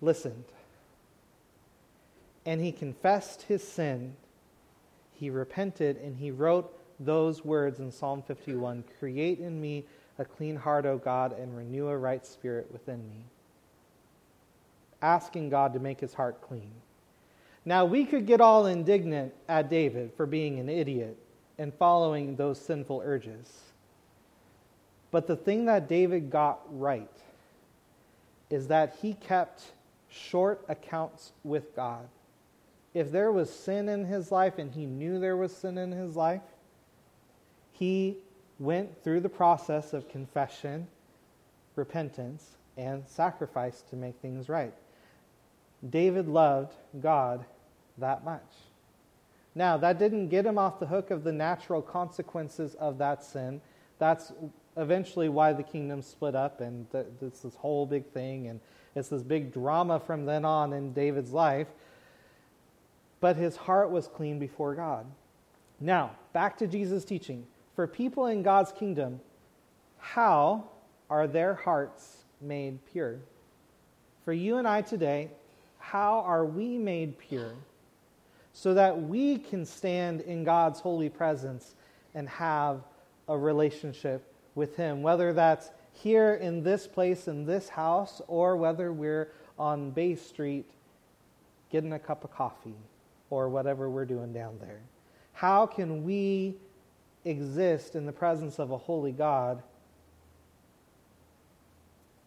listened. 0.02 0.46
And 2.46 2.60
he 2.60 2.72
confessed 2.72 3.44
his 3.44 3.64
sin. 3.64 4.16
He 5.14 5.30
repented, 5.30 5.98
and 5.98 6.18
he 6.18 6.32
wrote 6.32 6.74
those 7.00 7.46
words 7.46 7.80
in 7.80 7.92
Psalm 7.92 8.24
51 8.24 8.84
Create 9.00 9.40
in 9.40 9.62
me 9.62 9.84
a 10.18 10.26
clean 10.26 10.56
heart, 10.56 10.86
O 10.86 10.98
God, 10.98 11.38
and 11.38 11.56
renew 11.56 11.88
a 11.88 11.98
right 11.98 12.26
spirit 12.26 12.68
within 12.72 13.08
me. 13.10 13.24
Asking 15.02 15.50
God 15.50 15.74
to 15.74 15.80
make 15.80 16.00
his 16.00 16.14
heart 16.14 16.42
clean. 16.42 16.72
Now, 17.66 17.86
we 17.86 18.06
could 18.06 18.26
get 18.26 18.42
all 18.42 18.66
indignant 18.66 19.34
at 19.48 19.70
David 19.70 20.12
for 20.16 20.26
being 20.26 20.60
an 20.60 20.70
idiot 20.70 21.18
and 21.58 21.74
following 21.74 22.36
those 22.36 22.60
sinful 22.60 23.02
urges. 23.06 23.71
But 25.12 25.28
the 25.28 25.36
thing 25.36 25.66
that 25.66 25.90
David 25.90 26.30
got 26.30 26.62
right 26.70 27.12
is 28.50 28.68
that 28.68 28.98
he 29.02 29.14
kept 29.14 29.64
short 30.10 30.64
accounts 30.68 31.34
with 31.44 31.76
God. 31.76 32.08
If 32.94 33.12
there 33.12 33.32
was 33.32 33.50
sin 33.50 33.88
in 33.88 34.06
his 34.06 34.32
life 34.32 34.58
and 34.58 34.72
he 34.72 34.86
knew 34.86 35.20
there 35.20 35.38
was 35.38 35.56
sin 35.56 35.78
in 35.78 35.92
his 35.92 36.16
life, 36.16 36.42
he 37.72 38.18
went 38.60 39.04
through 39.04 39.22
the 39.22 39.30
process 39.30 39.94
of 39.94 40.10
confession, 40.10 40.88
repentance, 41.76 42.58
and 42.78 43.04
sacrifice 43.08 43.84
to 43.90 43.96
make 43.96 44.16
things 44.22 44.50
right. 44.50 44.74
David 45.90 46.28
loved 46.28 46.74
God 47.02 47.46
that 47.98 48.24
much. 48.24 48.42
Now, 49.56 49.78
that 49.78 50.00
didn't 50.00 50.30
get 50.30 50.46
him 50.46 50.58
off 50.58 50.80
the 50.80 50.86
hook 50.86 51.12
of 51.12 51.24
the 51.24 51.32
natural 51.32 51.82
consequences 51.82 52.76
of 52.76 52.98
that 53.00 53.24
sin. 53.24 53.62
That's 54.00 54.32
eventually 54.78 55.30
why 55.30 55.54
the 55.54 55.64
kingdom 55.64 56.02
split 56.02 56.36
up, 56.36 56.62
and 56.62 56.90
th- 56.92 57.06
it's 57.22 57.42
this 57.42 57.56
whole 57.56 57.86
big 57.86 58.06
thing, 58.08 58.48
and 58.48 58.60
it's 58.96 59.10
this 59.10 59.24
big 59.24 59.54
drama 59.54 60.00
from 60.00 60.26
then 60.26 60.46
on 60.46 60.74
in 60.74 60.94
David's 60.94 61.32
life. 61.32 61.68
But 63.20 63.36
his 63.36 63.56
heart 63.56 63.92
was 63.92 64.08
clean 64.08 64.40
before 64.40 64.76
God. 64.76 65.06
Now, 65.80 66.12
back 66.34 66.58
to 66.58 66.68
Jesus' 66.68 67.06
teaching. 67.06 67.46
For 67.76 67.88
people 67.88 68.28
in 68.28 68.44
God's 68.44 68.72
kingdom, 68.72 69.20
how 70.00 70.66
are 71.10 71.28
their 71.28 71.54
hearts 71.54 72.18
made 72.42 72.80
pure? 72.92 73.18
For 74.26 74.34
you 74.34 74.58
and 74.58 74.68
I 74.68 74.82
today, 74.82 75.30
How 75.80 76.20
are 76.20 76.46
we 76.46 76.78
made 76.78 77.18
pure? 77.18 77.54
So 78.54 78.74
that 78.76 79.02
we 79.02 79.40
can 79.40 79.66
stand 79.66 80.22
in 80.22 80.44
God's 80.44 80.80
holy 80.80 81.10
presence 81.10 81.74
and 82.14 82.30
have 82.30 82.82
a 83.28 83.38
relationship 83.38 84.31
with 84.56 84.76
Him, 84.76 85.02
whether 85.02 85.34
that's 85.34 85.72
here 85.94 86.36
in 86.36 86.64
this 86.64 86.88
place, 86.88 87.28
in 87.28 87.46
this 87.46 87.70
house, 87.70 88.22
or 88.28 88.56
whether 88.56 88.92
we're 88.92 89.32
on 89.58 89.92
Bay 89.92 90.16
Street 90.16 90.66
getting 91.72 91.94
a 91.94 92.00
cup 92.00 92.24
of 92.24 92.32
coffee 92.32 92.76
or 93.30 93.50
whatever 93.50 93.90
we're 93.90 94.06
doing 94.06 94.34
down 94.34 94.58
there. 94.60 94.82
How 95.34 95.66
can 95.66 96.04
we 96.04 96.56
exist 97.24 97.96
in 97.96 98.06
the 98.06 98.12
presence 98.12 98.60
of 98.60 98.72
a 98.72 98.78
holy 98.78 99.12
God? 99.12 99.62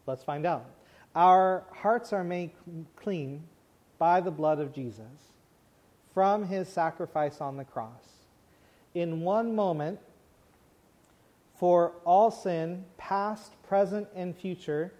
Let's 0.07 0.25
find 0.25 0.47
out. 0.47 0.67
Our 1.15 1.65
hearts 1.73 2.13
are 2.13 2.25
made 2.25 2.51
clean 2.97 3.43
by 3.99 4.21
the 4.21 4.31
blood 4.31 4.59
of 4.59 4.73
Jesus 4.73 5.05
from 6.13 6.47
his 6.47 6.69
sacrifice 6.69 7.41
on 7.41 7.57
the 7.57 7.65
cross. 7.65 8.03
In 8.95 9.21
one 9.21 9.55
moment, 9.55 9.99
for 11.55 11.93
all 12.05 12.31
sin, 12.31 12.85
past, 12.99 13.53
present, 13.63 14.09
and 14.15 14.37
future, 14.37 14.93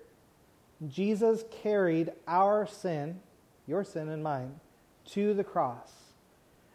Jesus 0.89 1.45
carried 1.63 2.13
our 2.27 2.67
sin, 2.67 3.21
your 3.67 3.85
sin 3.85 4.09
and 4.09 4.23
mine, 4.23 4.61
to 5.07 5.35
the 5.35 5.45
cross. 5.45 5.93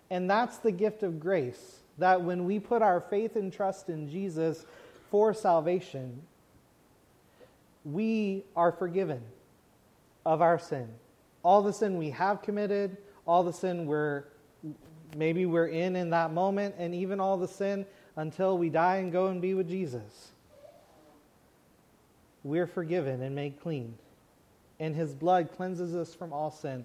And 0.10 0.30
that's 0.30 0.58
the 0.58 0.72
gift 0.72 1.04
of 1.04 1.20
grace 1.20 1.80
that 1.98 2.22
when 2.22 2.46
we 2.46 2.60
put 2.60 2.82
our 2.82 3.02
faith 3.02 3.36
and 3.36 3.52
trust 3.52 3.90
in 3.90 4.10
Jesus 4.10 4.66
for 5.12 5.34
salvation, 5.34 6.22
we 7.84 8.44
are 8.56 8.72
forgiven 8.72 9.22
of 10.26 10.42
our 10.42 10.60
sin. 10.60 10.88
All 11.44 11.62
the 11.62 11.74
sin 11.74 11.98
we 11.98 12.10
have 12.12 12.42
committed, 12.42 12.98
all 13.26 13.44
the 13.44 13.54
sin 13.54 13.86
we're 13.86 14.26
maybe 15.16 15.46
we're 15.46 15.68
in 15.68 15.96
in 15.96 16.12
that 16.12 16.32
moment, 16.34 16.76
and 16.78 16.94
even 16.94 17.20
all 17.20 17.38
the 17.38 17.48
sin 17.48 17.86
until 18.20 18.58
we 18.58 18.70
die 18.70 18.98
and 18.98 19.14
go 19.14 19.28
and 19.28 19.42
be 19.42 19.54
with 19.54 19.70
Jesus. 19.70 20.32
We're 22.44 22.68
forgiven 22.68 23.22
and 23.22 23.34
made 23.34 23.62
clean. 23.62 23.98
And 24.78 24.94
his 24.94 25.14
blood 25.14 25.50
cleanses 25.56 25.96
us 25.96 26.14
from 26.14 26.34
all 26.34 26.52
sin. 26.52 26.84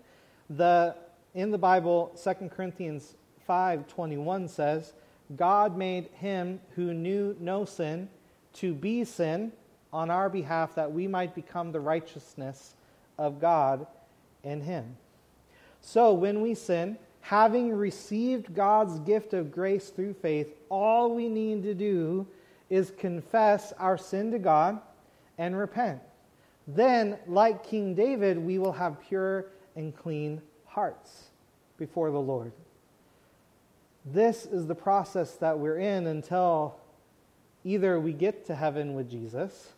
The, 0.48 0.94
in 1.34 1.50
the 1.50 1.58
Bible, 1.58 2.16
2 2.22 2.50
Corinthians 2.50 3.16
5:21 3.48 4.48
says, 4.48 4.92
God 5.34 5.76
made 5.76 6.06
him 6.14 6.60
who 6.76 6.94
knew 6.94 7.36
no 7.40 7.64
sin 7.64 8.08
to 8.54 8.72
be 8.72 9.04
sin 9.04 9.50
on 9.92 10.10
our 10.10 10.30
behalf 10.30 10.76
that 10.76 10.92
we 10.92 11.08
might 11.08 11.34
become 11.34 11.72
the 11.72 11.80
righteousness 11.80 12.74
of 13.18 13.40
God 13.40 13.88
in 14.44 14.60
him. 14.60 14.96
So 15.80 16.14
when 16.14 16.42
we 16.42 16.54
sin, 16.54 16.96
having 17.22 17.72
received 17.72 18.54
God's 18.54 19.00
gift 19.00 19.34
of 19.34 19.50
grace 19.50 19.88
through 19.88 20.14
faith, 20.14 20.54
all 20.74 21.14
we 21.14 21.28
need 21.28 21.62
to 21.62 21.74
do 21.74 22.26
is 22.68 22.92
confess 22.98 23.72
our 23.78 23.96
sin 23.96 24.30
to 24.32 24.38
God 24.38 24.80
and 25.38 25.56
repent. 25.56 26.00
Then, 26.66 27.18
like 27.26 27.62
King 27.62 27.94
David, 27.94 28.38
we 28.38 28.58
will 28.58 28.72
have 28.72 29.00
pure 29.08 29.46
and 29.76 29.94
clean 29.96 30.40
hearts 30.66 31.30
before 31.78 32.10
the 32.10 32.20
Lord. 32.20 32.52
This 34.04 34.46
is 34.46 34.66
the 34.66 34.74
process 34.74 35.37
that 35.37 35.58
we're 35.58 35.78
in 35.78 36.06
until 36.06 36.76
either 37.64 37.98
we 38.00 38.12
get 38.12 38.46
to 38.46 38.54
heaven 38.54 38.94
with 38.94 39.10
Jesus 39.10 39.72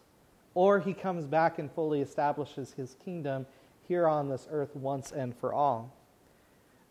or 0.55 0.81
he 0.81 0.95
comes 0.95 1.27
back 1.27 1.59
and 1.59 1.71
fully 1.71 2.01
establishes 2.01 2.73
his 2.73 2.97
kingdom 3.05 3.47
here 3.87 4.09
on 4.09 4.29
this 4.29 4.49
earth 4.51 4.75
once 4.75 5.13
and 5.13 5.37
for 5.37 5.53
all. 5.53 5.93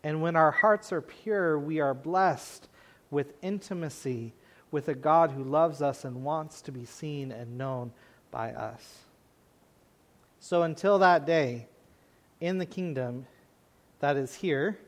And 0.04 0.22
when 0.22 0.36
our 0.36 0.52
hearts 0.52 0.92
are 0.92 1.00
pure, 1.00 1.58
we 1.58 1.80
are 1.80 1.92
blessed 1.92 2.68
with 3.10 3.32
intimacy 3.42 4.32
with 4.70 4.88
a 4.88 4.94
God 4.94 5.30
who 5.30 5.44
loves 5.44 5.80
us 5.80 6.04
and 6.04 6.24
wants 6.24 6.60
to 6.62 6.72
be 6.72 6.84
seen 6.84 7.32
and 7.32 7.56
known 7.56 7.92
by 8.30 8.52
us. 8.52 8.98
So 10.40 10.62
until 10.62 10.98
that 10.98 11.26
day, 11.26 11.66
in 12.40 12.58
the 12.58 12.66
kingdom 12.66 13.26
that 14.00 14.16
is 14.16 14.34
here 14.34 14.78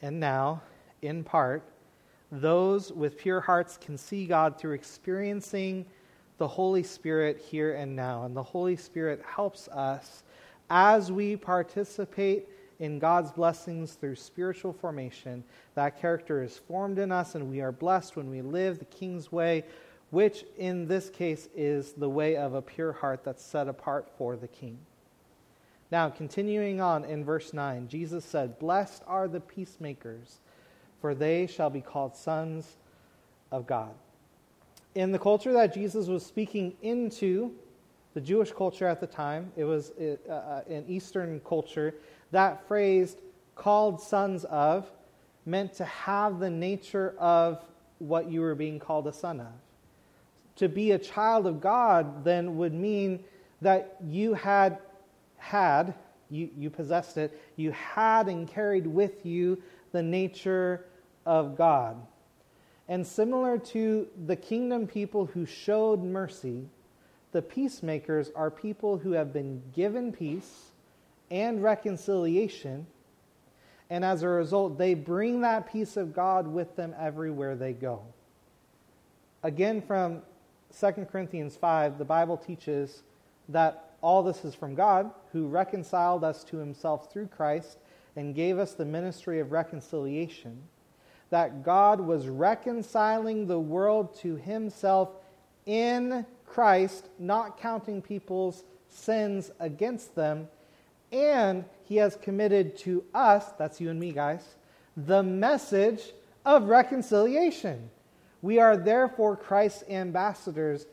and 0.00 0.18
now, 0.18 0.62
in 1.02 1.22
part, 1.24 1.62
those 2.30 2.90
with 2.92 3.18
pure 3.18 3.40
hearts 3.40 3.76
can 3.76 3.98
see 3.98 4.24
God 4.24 4.58
through 4.58 4.72
experiencing 4.72 5.84
the 6.38 6.48
Holy 6.48 6.82
Spirit 6.82 7.38
here 7.38 7.74
and 7.74 7.94
now. 7.94 8.24
And 8.24 8.34
the 8.34 8.42
Holy 8.42 8.76
Spirit 8.76 9.22
helps 9.26 9.68
us 9.68 10.22
as 10.70 11.12
we 11.12 11.36
participate 11.36 12.48
in 12.82 12.98
God's 12.98 13.30
blessings 13.30 13.92
through 13.92 14.16
spiritual 14.16 14.72
formation. 14.72 15.44
That 15.76 16.00
character 16.00 16.42
is 16.42 16.58
formed 16.58 16.98
in 16.98 17.12
us, 17.12 17.36
and 17.36 17.48
we 17.48 17.60
are 17.60 17.70
blessed 17.70 18.16
when 18.16 18.28
we 18.28 18.42
live 18.42 18.80
the 18.80 18.84
King's 18.86 19.30
way, 19.30 19.62
which 20.10 20.44
in 20.58 20.88
this 20.88 21.08
case 21.08 21.48
is 21.54 21.92
the 21.92 22.08
way 22.08 22.36
of 22.36 22.54
a 22.54 22.60
pure 22.60 22.90
heart 22.90 23.22
that's 23.22 23.44
set 23.44 23.68
apart 23.68 24.10
for 24.18 24.34
the 24.34 24.48
King. 24.48 24.78
Now, 25.92 26.10
continuing 26.10 26.80
on 26.80 27.04
in 27.04 27.24
verse 27.24 27.52
9, 27.52 27.86
Jesus 27.86 28.24
said, 28.24 28.58
Blessed 28.58 29.04
are 29.06 29.28
the 29.28 29.40
peacemakers, 29.40 30.40
for 31.00 31.14
they 31.14 31.46
shall 31.46 31.70
be 31.70 31.82
called 31.82 32.16
sons 32.16 32.78
of 33.52 33.64
God. 33.64 33.94
In 34.96 35.12
the 35.12 35.20
culture 35.20 35.52
that 35.52 35.72
Jesus 35.72 36.08
was 36.08 36.26
speaking 36.26 36.74
into, 36.82 37.54
the 38.14 38.20
Jewish 38.20 38.50
culture 38.52 38.88
at 38.88 39.00
the 39.00 39.06
time, 39.06 39.52
it 39.56 39.64
was 39.64 39.92
uh, 39.92 40.30
uh 40.30 40.62
an 40.68 40.84
Eastern 40.88 41.40
culture, 41.46 41.94
that 42.32 42.66
phrase, 42.66 43.16
called 43.54 44.00
sons 44.00 44.44
of, 44.44 44.90
meant 45.46 45.74
to 45.74 45.84
have 45.84 46.40
the 46.40 46.50
nature 46.50 47.14
of 47.18 47.64
what 47.98 48.30
you 48.30 48.40
were 48.40 48.54
being 48.54 48.78
called 48.78 49.06
a 49.06 49.12
son 49.12 49.40
of. 49.40 49.52
To 50.56 50.68
be 50.68 50.90
a 50.90 50.98
child 50.98 51.46
of 51.46 51.60
God 51.60 52.24
then 52.24 52.56
would 52.56 52.74
mean 52.74 53.20
that 53.60 53.96
you 54.06 54.34
had 54.34 54.78
had, 55.36 55.94
you, 56.30 56.50
you 56.56 56.70
possessed 56.70 57.16
it, 57.16 57.40
you 57.56 57.72
had 57.72 58.28
and 58.28 58.48
carried 58.48 58.86
with 58.86 59.24
you 59.24 59.62
the 59.92 60.02
nature 60.02 60.86
of 61.24 61.56
God. 61.56 61.96
And 62.88 63.06
similar 63.06 63.58
to 63.58 64.08
the 64.26 64.36
kingdom 64.36 64.86
people 64.86 65.26
who 65.26 65.46
showed 65.46 66.02
mercy, 66.02 66.68
the 67.32 67.42
peacemakers 67.42 68.30
are 68.34 68.50
people 68.50 68.98
who 68.98 69.12
have 69.12 69.32
been 69.32 69.62
given 69.74 70.12
peace 70.12 70.71
and 71.32 71.62
reconciliation. 71.62 72.86
And 73.88 74.04
as 74.04 74.22
a 74.22 74.28
result, 74.28 74.78
they 74.78 74.94
bring 74.94 75.40
that 75.40 75.72
peace 75.72 75.96
of 75.96 76.14
God 76.14 76.46
with 76.46 76.76
them 76.76 76.94
everywhere 76.98 77.56
they 77.56 77.72
go. 77.72 78.02
Again, 79.42 79.80
from 79.80 80.22
2 80.78 81.06
Corinthians 81.10 81.56
5, 81.56 81.98
the 81.98 82.04
Bible 82.04 82.36
teaches 82.36 83.02
that 83.48 83.94
all 84.02 84.22
this 84.22 84.44
is 84.44 84.54
from 84.54 84.74
God, 84.74 85.10
who 85.32 85.46
reconciled 85.46 86.22
us 86.22 86.44
to 86.44 86.58
himself 86.58 87.10
through 87.10 87.28
Christ 87.28 87.78
and 88.14 88.34
gave 88.34 88.58
us 88.58 88.74
the 88.74 88.84
ministry 88.84 89.40
of 89.40 89.52
reconciliation. 89.52 90.60
That 91.30 91.64
God 91.64 92.00
was 92.00 92.28
reconciling 92.28 93.46
the 93.46 93.60
world 93.60 94.14
to 94.16 94.36
himself 94.36 95.10
in 95.64 96.26
Christ, 96.44 97.08
not 97.18 97.58
counting 97.58 98.02
people's 98.02 98.64
sins 98.88 99.50
against 99.60 100.14
them 100.14 100.48
and 101.12 101.64
he 101.84 101.96
has 101.96 102.16
committed 102.16 102.76
to 102.78 103.04
us, 103.14 103.44
that's 103.58 103.80
you 103.80 103.90
and 103.90 104.00
me, 104.00 104.12
guys, 104.12 104.42
the 104.96 105.22
message 105.22 106.02
of 106.44 106.64
reconciliation. 106.64 107.90
We 108.40 108.58
are 108.58 108.76
therefore 108.76 109.36
Christ's 109.36 109.84
ambassadors, 109.88 110.86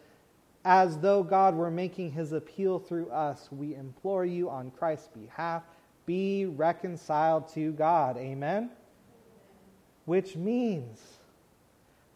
as 0.65 0.97
though 0.99 1.23
God 1.23 1.55
were 1.55 1.71
making 1.71 2.11
his 2.11 2.33
appeal 2.33 2.79
through 2.79 3.09
us. 3.09 3.47
We 3.51 3.75
implore 3.75 4.25
you 4.25 4.49
on 4.49 4.71
Christ's 4.71 5.07
behalf 5.07 5.63
be 6.09 6.47
reconciled 6.47 7.47
to 7.53 7.71
God. 7.73 8.17
Amen? 8.17 8.71
Which 10.05 10.35
means 10.35 10.99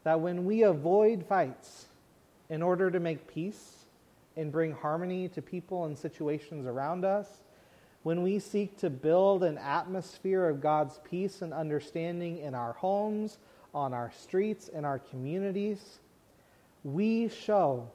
that 0.04 0.20
when 0.20 0.46
we 0.46 0.63
avoid 0.63 1.24
fights 1.28 1.86
in 2.50 2.63
order 2.63 2.89
to 2.89 3.00
make 3.00 3.28
peace 3.28 3.86
and 4.36 4.52
bring 4.52 4.72
harmony 4.72 5.28
to 5.30 5.44
people 5.44 5.86
and 5.86 5.96
situations 5.96 6.66
around 6.66 7.06
us, 7.06 7.28
when 8.04 8.22
we 8.22 8.38
seek 8.38 8.78
to 8.78 8.89
build 8.89 9.44
an 9.44 9.58
atmosphere 9.58 10.48
of 10.48 10.62
God's 10.62 11.00
peace 11.10 11.42
and 11.42 11.54
understanding 11.54 12.38
in 12.39 12.54
our 12.54 12.74
homes, 12.74 13.38
on 13.74 13.94
our 13.94 14.12
streets, 14.12 14.68
in 14.68 14.86
our 14.86 15.00
communities, 15.00 16.00
we 16.84 17.30
show 17.30 17.89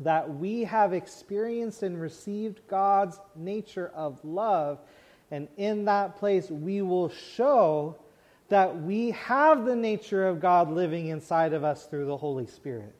that 0.00 0.34
we 0.34 0.64
have 0.64 0.92
experienced 0.92 1.82
and 1.82 2.00
received 2.00 2.60
God's 2.68 3.18
nature 3.34 3.90
of 3.94 4.18
love. 4.24 4.78
And 5.30 5.48
in 5.56 5.86
that 5.86 6.16
place, 6.16 6.50
we 6.50 6.82
will 6.82 7.08
show 7.08 7.96
that 8.50 8.82
we 8.82 9.12
have 9.12 9.64
the 9.64 9.76
nature 9.76 10.26
of 10.26 10.40
God 10.40 10.70
living 10.70 11.08
inside 11.08 11.52
of 11.52 11.64
us 11.64 11.86
through 11.86 12.06
the 12.06 12.16
Holy 12.16 12.46
Spirit. 12.46 12.94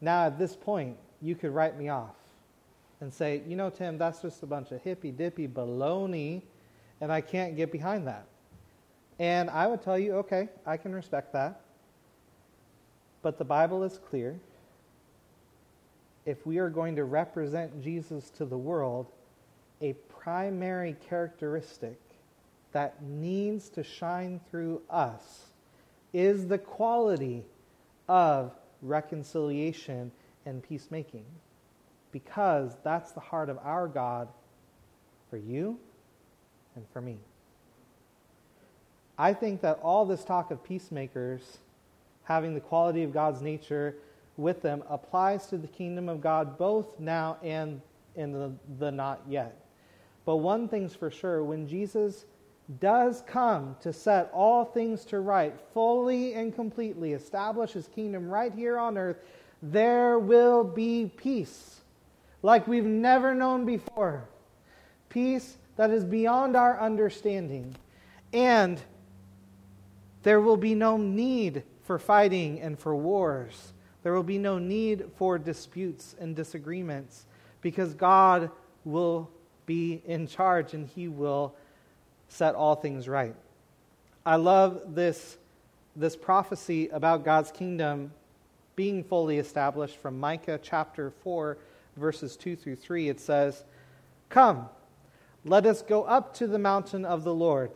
Now, 0.00 0.26
at 0.26 0.38
this 0.38 0.54
point, 0.54 0.96
you 1.22 1.34
could 1.34 1.54
write 1.54 1.78
me 1.78 1.88
off 1.88 2.14
and 3.00 3.12
say, 3.12 3.42
you 3.46 3.56
know, 3.56 3.70
Tim, 3.70 3.98
that's 3.98 4.22
just 4.22 4.42
a 4.42 4.46
bunch 4.46 4.72
of 4.72 4.82
hippy 4.82 5.10
dippy 5.10 5.46
baloney, 5.46 6.42
and 7.00 7.12
I 7.12 7.20
can't 7.20 7.56
get 7.56 7.70
behind 7.70 8.06
that. 8.06 8.26
And 9.18 9.50
I 9.50 9.66
would 9.66 9.82
tell 9.82 9.98
you, 9.98 10.16
okay, 10.16 10.48
I 10.64 10.76
can 10.76 10.94
respect 10.94 11.32
that. 11.32 11.60
But 13.22 13.38
the 13.38 13.44
Bible 13.44 13.82
is 13.82 13.98
clear. 14.10 14.38
If 16.24 16.46
we 16.46 16.58
are 16.58 16.70
going 16.70 16.96
to 16.96 17.04
represent 17.04 17.82
Jesus 17.82 18.30
to 18.30 18.44
the 18.44 18.58
world, 18.58 19.06
a 19.80 19.94
primary 20.08 20.96
characteristic 21.08 21.98
that 22.72 23.02
needs 23.02 23.68
to 23.70 23.82
shine 23.82 24.40
through 24.50 24.82
us 24.90 25.46
is 26.12 26.46
the 26.48 26.58
quality 26.58 27.44
of 28.08 28.52
reconciliation 28.82 30.10
and 30.44 30.62
peacemaking. 30.62 31.24
Because 32.24 32.78
that's 32.82 33.12
the 33.12 33.20
heart 33.20 33.50
of 33.50 33.58
our 33.62 33.86
God 33.86 34.28
for 35.28 35.36
you 35.36 35.78
and 36.74 36.82
for 36.90 37.02
me. 37.02 37.18
I 39.18 39.34
think 39.34 39.60
that 39.60 39.80
all 39.82 40.06
this 40.06 40.24
talk 40.24 40.50
of 40.50 40.64
peacemakers 40.64 41.58
having 42.24 42.54
the 42.54 42.60
quality 42.60 43.02
of 43.02 43.12
God's 43.12 43.42
nature 43.42 43.96
with 44.38 44.62
them 44.62 44.82
applies 44.88 45.46
to 45.48 45.58
the 45.58 45.66
kingdom 45.66 46.08
of 46.08 46.22
God 46.22 46.56
both 46.56 46.98
now 46.98 47.36
and 47.42 47.82
in 48.14 48.32
the, 48.32 48.50
the 48.78 48.90
not 48.90 49.20
yet. 49.28 49.54
But 50.24 50.36
one 50.36 50.68
thing's 50.68 50.94
for 50.94 51.10
sure 51.10 51.44
when 51.44 51.68
Jesus 51.68 52.24
does 52.80 53.22
come 53.26 53.76
to 53.82 53.92
set 53.92 54.30
all 54.32 54.64
things 54.64 55.04
to 55.04 55.20
right, 55.20 55.54
fully 55.74 56.32
and 56.32 56.54
completely 56.54 57.12
establish 57.12 57.72
his 57.72 57.88
kingdom 57.88 58.30
right 58.30 58.54
here 58.54 58.78
on 58.78 58.96
earth, 58.96 59.18
there 59.62 60.18
will 60.18 60.64
be 60.64 61.12
peace 61.18 61.75
like 62.42 62.66
we've 62.66 62.84
never 62.84 63.34
known 63.34 63.64
before. 63.64 64.28
Peace 65.08 65.56
that 65.76 65.90
is 65.90 66.04
beyond 66.04 66.56
our 66.56 66.80
understanding. 66.80 67.76
And 68.32 68.80
there 70.22 70.40
will 70.40 70.56
be 70.56 70.74
no 70.74 70.96
need 70.96 71.62
for 71.84 71.98
fighting 71.98 72.60
and 72.60 72.78
for 72.78 72.96
wars. 72.96 73.72
There 74.02 74.12
will 74.12 74.22
be 74.22 74.38
no 74.38 74.58
need 74.58 75.04
for 75.16 75.38
disputes 75.38 76.14
and 76.18 76.34
disagreements 76.34 77.26
because 77.60 77.94
God 77.94 78.50
will 78.84 79.30
be 79.66 80.02
in 80.06 80.26
charge 80.26 80.74
and 80.74 80.86
he 80.86 81.08
will 81.08 81.54
set 82.28 82.54
all 82.54 82.74
things 82.74 83.08
right. 83.08 83.34
I 84.24 84.36
love 84.36 84.94
this, 84.94 85.38
this 85.94 86.16
prophecy 86.16 86.88
about 86.88 87.24
God's 87.24 87.50
kingdom 87.50 88.12
being 88.74 89.04
fully 89.04 89.38
established 89.38 89.96
from 89.96 90.18
Micah 90.20 90.60
chapter 90.62 91.10
4, 91.22 91.56
verses 91.96 92.36
2 92.36 92.56
through 92.56 92.76
3. 92.76 93.08
It 93.08 93.20
says, 93.20 93.64
Come, 94.28 94.68
let 95.44 95.66
us 95.66 95.82
go 95.82 96.04
up 96.04 96.34
to 96.34 96.46
the 96.46 96.58
mountain 96.58 97.04
of 97.04 97.24
the 97.24 97.34
Lord 97.34 97.70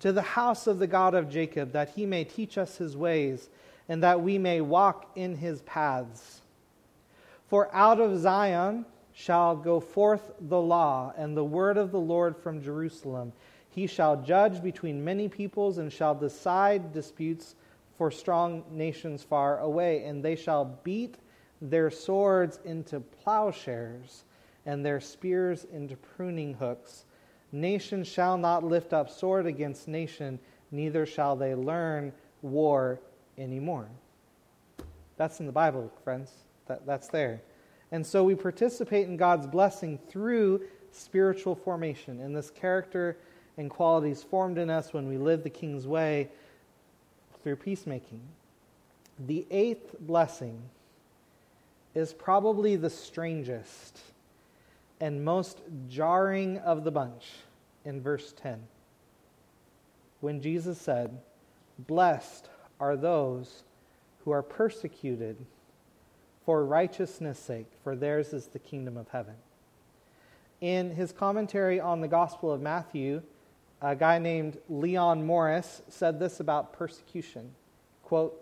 to 0.00 0.12
the 0.12 0.22
house 0.22 0.66
of 0.66 0.78
the 0.78 0.86
God 0.86 1.14
of 1.14 1.30
Jacob, 1.30 1.72
that 1.72 1.90
he 1.90 2.06
may 2.06 2.24
teach 2.24 2.58
us 2.58 2.76
his 2.76 2.96
ways, 2.96 3.48
and 3.88 4.02
that 4.02 4.20
we 4.20 4.38
may 4.38 4.60
walk 4.60 5.10
in 5.14 5.36
his 5.36 5.62
paths. 5.62 6.42
For 7.48 7.74
out 7.74 8.00
of 8.00 8.18
Zion 8.18 8.84
shall 9.12 9.56
go 9.56 9.80
forth 9.80 10.32
the 10.40 10.60
law 10.60 11.12
and 11.16 11.36
the 11.36 11.44
word 11.44 11.78
of 11.78 11.92
the 11.92 12.00
Lord 12.00 12.36
from 12.36 12.62
Jerusalem. 12.62 13.32
He 13.70 13.86
shall 13.86 14.22
judge 14.22 14.62
between 14.62 15.04
many 15.04 15.28
peoples 15.28 15.78
and 15.78 15.92
shall 15.92 16.14
decide 16.14 16.92
disputes 16.92 17.54
for 17.96 18.10
strong 18.10 18.64
nations 18.70 19.22
far 19.22 19.60
away, 19.60 20.04
and 20.04 20.22
they 20.22 20.36
shall 20.36 20.78
beat 20.84 21.16
their 21.60 21.90
swords 21.90 22.60
into 22.64 23.00
plowshares 23.00 24.24
and 24.66 24.84
their 24.84 25.00
spears 25.00 25.64
into 25.72 25.96
pruning 25.96 26.54
hooks. 26.54 27.04
Nation 27.52 28.04
shall 28.04 28.36
not 28.36 28.64
lift 28.64 28.92
up 28.92 29.08
sword 29.08 29.46
against 29.46 29.88
nation, 29.88 30.38
neither 30.70 31.06
shall 31.06 31.36
they 31.36 31.54
learn 31.54 32.12
war 32.42 33.00
anymore. 33.38 33.88
That's 35.16 35.40
in 35.40 35.46
the 35.46 35.52
Bible, 35.52 35.90
friends. 36.04 36.32
That, 36.66 36.84
that's 36.84 37.08
there. 37.08 37.40
And 37.92 38.04
so 38.04 38.24
we 38.24 38.34
participate 38.34 39.06
in 39.06 39.16
God's 39.16 39.46
blessing 39.46 39.98
through 40.08 40.62
spiritual 40.90 41.54
formation, 41.54 42.20
and 42.20 42.34
this 42.34 42.50
character 42.50 43.16
and 43.56 43.70
qualities 43.70 44.22
formed 44.22 44.58
in 44.58 44.68
us 44.68 44.92
when 44.92 45.08
we 45.08 45.16
live 45.16 45.42
the 45.44 45.50
King's 45.50 45.86
way 45.86 46.28
through 47.42 47.56
peacemaking. 47.56 48.20
The 49.26 49.46
eighth 49.50 49.94
blessing 50.00 50.60
is 51.96 52.12
probably 52.12 52.76
the 52.76 52.90
strangest 52.90 53.98
and 55.00 55.24
most 55.24 55.62
jarring 55.88 56.58
of 56.58 56.84
the 56.84 56.90
bunch 56.90 57.32
in 57.86 58.02
verse 58.02 58.34
10. 58.36 58.62
When 60.20 60.42
Jesus 60.42 60.78
said, 60.78 61.18
Blessed 61.78 62.50
are 62.78 62.96
those 62.96 63.62
who 64.24 64.30
are 64.30 64.42
persecuted 64.42 65.36
for 66.44 66.66
righteousness' 66.66 67.38
sake, 67.38 67.66
for 67.82 67.96
theirs 67.96 68.34
is 68.34 68.46
the 68.48 68.58
kingdom 68.58 68.98
of 68.98 69.08
heaven. 69.08 69.34
In 70.60 70.94
his 70.94 71.12
commentary 71.12 71.80
on 71.80 72.02
the 72.02 72.08
Gospel 72.08 72.52
of 72.52 72.60
Matthew, 72.60 73.22
a 73.80 73.96
guy 73.96 74.18
named 74.18 74.58
Leon 74.68 75.24
Morris 75.24 75.80
said 75.88 76.18
this 76.18 76.40
about 76.40 76.74
persecution. 76.74 77.52
Quote, 78.02 78.38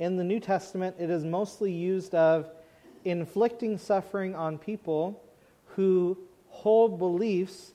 in 0.00 0.16
the 0.16 0.24
New 0.24 0.40
Testament, 0.40 0.96
it 0.98 1.10
is 1.10 1.24
mostly 1.24 1.72
used 1.72 2.14
of 2.14 2.50
inflicting 3.04 3.78
suffering 3.78 4.34
on 4.34 4.58
people 4.58 5.22
who 5.76 6.18
hold 6.48 6.98
beliefs 6.98 7.72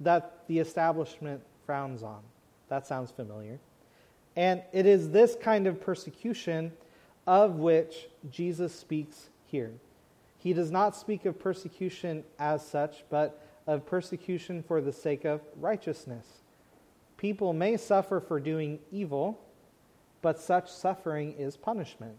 that 0.00 0.46
the 0.48 0.58
establishment 0.58 1.40
frowns 1.66 2.02
on. 2.02 2.20
That 2.68 2.86
sounds 2.86 3.10
familiar. 3.10 3.58
And 4.36 4.62
it 4.72 4.86
is 4.86 5.10
this 5.10 5.36
kind 5.40 5.66
of 5.66 5.80
persecution 5.80 6.72
of 7.26 7.56
which 7.56 8.08
Jesus 8.30 8.74
speaks 8.74 9.28
here. 9.46 9.72
He 10.38 10.52
does 10.52 10.70
not 10.70 10.96
speak 10.96 11.26
of 11.26 11.38
persecution 11.38 12.24
as 12.38 12.66
such, 12.66 13.04
but 13.10 13.42
of 13.66 13.84
persecution 13.84 14.62
for 14.62 14.80
the 14.80 14.92
sake 14.92 15.24
of 15.24 15.40
righteousness. 15.60 16.26
People 17.18 17.52
may 17.52 17.76
suffer 17.76 18.20
for 18.20 18.40
doing 18.40 18.78
evil, 18.90 19.38
but 20.22 20.40
such 20.40 20.70
suffering 20.70 21.34
is 21.38 21.56
punishment, 21.56 22.16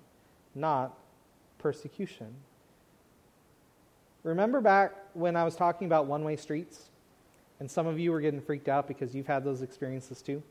not 0.54 0.96
persecution. 1.62 2.34
Remember 4.24 4.62
back 4.62 4.94
when 5.14 5.36
I 5.36 5.44
was 5.44 5.56
talking 5.56 5.88
about 5.88 6.06
one 6.06 6.24
way 6.24 6.36
streets? 6.36 6.90
And 7.60 7.70
some 7.70 7.86
of 7.86 8.00
you 8.00 8.12
were 8.12 8.22
getting 8.22 8.42
freaked 8.42 8.68
out 8.68 8.88
because 8.88 9.14
you've 9.14 9.28
had 9.28 9.44
those 9.44 9.62
experiences 9.62 10.22
too. 10.22 10.42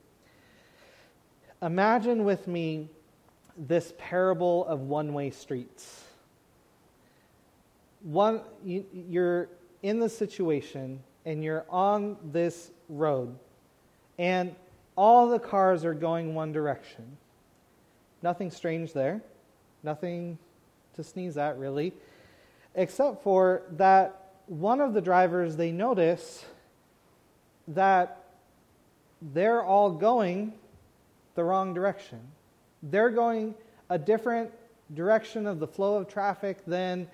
Imagine 1.63 2.25
with 2.25 2.47
me 2.47 2.89
this 3.57 3.93
parable 3.99 4.65
of 4.67 4.81
one 4.83 5.13
way 5.13 5.31
streets. 5.31 6.05
One, 8.03 8.41
you, 8.65 8.87
you're 8.93 9.49
in 9.83 9.99
the 9.99 10.09
situation 10.09 11.01
and 11.27 11.45
you're 11.45 11.67
on 11.69 12.17
this 12.33 12.71
road, 12.89 13.37
and 14.19 14.55
all 14.97 15.29
the 15.29 15.39
cars 15.39 15.85
are 15.85 15.93
going 15.93 16.35
one 16.35 16.53
direction. 16.53 17.05
Nothing 18.23 18.51
strange 18.51 18.93
there, 18.93 19.21
nothing 19.83 20.39
to 20.95 21.05
sneeze 21.05 21.37
at, 21.37 21.59
really 21.59 21.93
except 22.75 23.23
for 23.23 23.63
that 23.73 24.33
one 24.47 24.81
of 24.81 24.95
the 24.95 25.01
drivers, 25.01 25.57
they 25.57 25.73
notice 25.73 26.45
that 27.69 28.25
they're 29.33 29.63
all 29.63 29.91
going 29.91 30.53
the 31.35 31.45
wrong 31.45 31.75
direction. 31.75 32.21
They're 32.83 33.11
going 33.11 33.55
a 33.89 33.99
different 33.99 34.51
direction 34.95 35.47
of 35.47 35.61
the 35.61 35.67
flow 35.67 35.97
of 35.97 36.09
traffic 36.09 36.65
than 36.67 37.09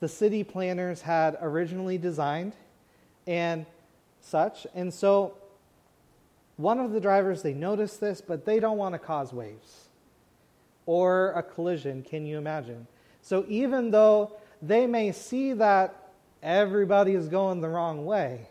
the 0.00 0.08
city 0.08 0.42
planners 0.44 1.02
had 1.02 1.36
originally 1.42 1.98
designed 1.98 2.54
and 3.26 3.66
such. 4.22 4.66
And 4.74 4.92
so 4.92 5.34
one 6.56 6.78
of 6.78 6.92
the 6.92 7.00
drivers, 7.00 7.42
they 7.42 7.52
notice 7.52 7.96
this, 7.98 8.20
but 8.20 8.46
they 8.46 8.60
don't 8.60 8.78
want 8.78 8.94
to 8.94 8.98
cause 8.98 9.32
waves 9.32 9.88
or 10.86 11.32
a 11.32 11.42
collision. 11.42 12.02
Can 12.02 12.24
you 12.24 12.38
imagine? 12.38 12.86
So 13.30 13.44
even 13.48 13.92
though 13.92 14.32
they 14.60 14.88
may 14.88 15.12
see 15.12 15.52
that 15.52 15.94
everybody 16.42 17.14
is 17.14 17.28
going 17.28 17.60
the 17.60 17.68
wrong 17.68 18.04
way. 18.04 18.48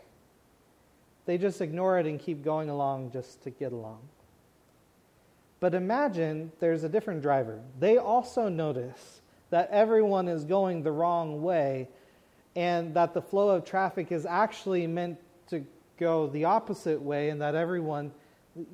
They 1.26 1.36
just 1.36 1.60
ignore 1.60 1.98
it 1.98 2.06
and 2.06 2.18
keep 2.18 2.42
going 2.42 2.70
along 2.70 3.10
just 3.12 3.42
to 3.42 3.50
get 3.50 3.72
along. 3.72 4.00
But 5.60 5.74
imagine 5.74 6.50
there's 6.60 6.82
a 6.82 6.88
different 6.88 7.20
driver. 7.20 7.60
They 7.78 7.98
also 7.98 8.48
notice 8.48 9.20
that 9.50 9.68
everyone 9.70 10.28
is 10.28 10.46
going 10.46 10.82
the 10.82 10.92
wrong 10.92 11.42
way 11.42 11.88
and 12.56 12.94
that 12.94 13.12
the 13.12 13.20
flow 13.20 13.50
of 13.50 13.66
traffic 13.66 14.10
is 14.10 14.24
actually 14.24 14.86
meant 14.86 15.18
to 15.48 15.62
go 15.98 16.26
the 16.28 16.46
opposite 16.46 17.02
way 17.02 17.28
and 17.28 17.42
that 17.42 17.54
everyone, 17.54 18.12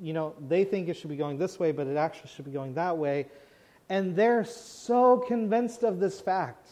you 0.01 0.13
know, 0.13 0.33
they 0.47 0.63
think 0.63 0.87
it 0.87 0.93
should 0.93 1.09
be 1.09 1.17
going 1.17 1.37
this 1.37 1.59
way, 1.59 1.73
but 1.73 1.85
it 1.85 1.97
actually 1.97 2.29
should 2.33 2.45
be 2.45 2.51
going 2.51 2.73
that 2.75 2.97
way. 2.97 3.25
And 3.89 4.15
they're 4.15 4.45
so 4.45 5.17
convinced 5.17 5.83
of 5.83 5.99
this 5.99 6.19
fact 6.19 6.67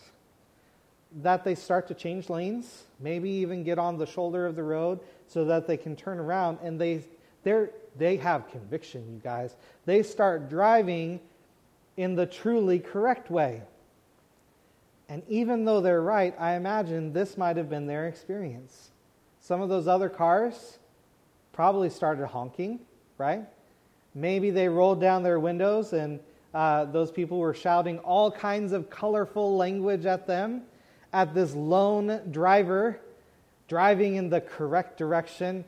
that 1.21 1.43
they 1.43 1.55
start 1.55 1.87
to 1.87 1.93
change 1.93 2.29
lanes, 2.29 2.83
maybe 2.99 3.29
even 3.29 3.63
get 3.63 3.79
on 3.79 3.97
the 3.97 4.05
shoulder 4.05 4.45
of 4.45 4.55
the 4.55 4.63
road 4.63 4.99
so 5.27 5.45
that 5.45 5.65
they 5.65 5.77
can 5.77 5.95
turn 5.95 6.19
around 6.19 6.59
and 6.61 6.79
they 6.79 7.03
they 7.43 7.67
they 7.97 8.17
have 8.17 8.49
conviction, 8.49 9.05
you 9.13 9.19
guys. 9.23 9.55
They 9.85 10.03
start 10.03 10.49
driving 10.49 11.21
in 11.95 12.15
the 12.15 12.25
truly 12.25 12.79
correct 12.79 13.29
way. 13.29 13.61
And 15.07 15.23
even 15.29 15.65
though 15.65 15.81
they're 15.81 16.01
right, 16.01 16.35
I 16.37 16.55
imagine 16.55 17.13
this 17.13 17.37
might 17.37 17.57
have 17.57 17.69
been 17.69 17.85
their 17.87 18.07
experience. 18.07 18.89
Some 19.39 19.61
of 19.61 19.69
those 19.69 19.87
other 19.87 20.09
cars 20.09 20.79
probably 21.53 21.89
started 21.89 22.27
honking, 22.27 22.79
right? 23.17 23.43
Maybe 24.15 24.49
they 24.49 24.67
rolled 24.67 24.99
down 24.99 25.23
their 25.23 25.39
windows 25.39 25.93
and 25.93 26.19
uh, 26.55 26.85
those 26.85 27.11
people 27.11 27.37
were 27.37 27.53
shouting 27.53 27.99
all 27.99 28.31
kinds 28.31 28.71
of 28.71 28.89
colorful 28.89 29.57
language 29.57 30.05
at 30.05 30.25
them, 30.25 30.61
at 31.11 31.33
this 31.33 31.53
lone 31.53 32.21
driver 32.31 33.01
driving 33.67 34.15
in 34.15 34.29
the 34.29 34.39
correct 34.39 34.97
direction. 34.97 35.65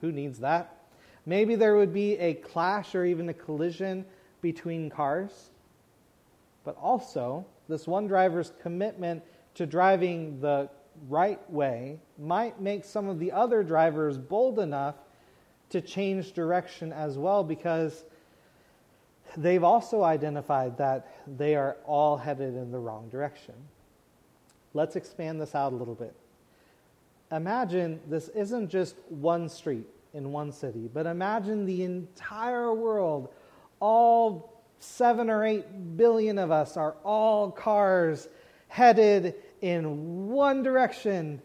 Who 0.00 0.10
needs 0.10 0.40
that? 0.40 0.74
Maybe 1.26 1.54
there 1.54 1.76
would 1.76 1.94
be 1.94 2.18
a 2.18 2.34
clash 2.34 2.96
or 2.96 3.04
even 3.04 3.28
a 3.28 3.34
collision 3.34 4.04
between 4.42 4.90
cars. 4.90 5.50
But 6.64 6.76
also, 6.76 7.46
this 7.68 7.86
one 7.86 8.08
driver's 8.08 8.52
commitment 8.60 9.22
to 9.54 9.64
driving 9.64 10.40
the 10.40 10.68
right 11.08 11.48
way 11.48 12.00
might 12.18 12.60
make 12.60 12.84
some 12.84 13.08
of 13.08 13.20
the 13.20 13.30
other 13.30 13.62
drivers 13.62 14.18
bold 14.18 14.58
enough 14.58 14.96
to 15.68 15.80
change 15.80 16.32
direction 16.32 16.92
as 16.92 17.16
well 17.16 17.44
because 17.44 18.04
they've 19.36 19.64
also 19.64 20.02
identified 20.02 20.78
that 20.78 21.06
they 21.38 21.54
are 21.54 21.76
all 21.84 22.16
headed 22.16 22.54
in 22.54 22.70
the 22.70 22.78
wrong 22.78 23.08
direction. 23.08 23.54
Let's 24.74 24.96
expand 24.96 25.40
this 25.40 25.54
out 25.54 25.72
a 25.72 25.76
little 25.76 25.94
bit. 25.94 26.14
Imagine 27.32 28.00
this 28.08 28.28
isn't 28.28 28.68
just 28.68 28.96
one 29.08 29.48
street 29.48 29.86
in 30.14 30.32
one 30.32 30.52
city, 30.52 30.88
but 30.92 31.06
imagine 31.06 31.64
the 31.64 31.84
entire 31.84 32.74
world, 32.74 33.28
all 33.78 34.62
seven 34.80 35.30
or 35.30 35.44
eight 35.44 35.96
billion 35.96 36.38
of 36.38 36.50
us 36.50 36.76
are 36.76 36.96
all 37.04 37.50
cars 37.50 38.28
headed 38.68 39.34
in 39.60 40.28
one 40.28 40.62
direction 40.62 41.40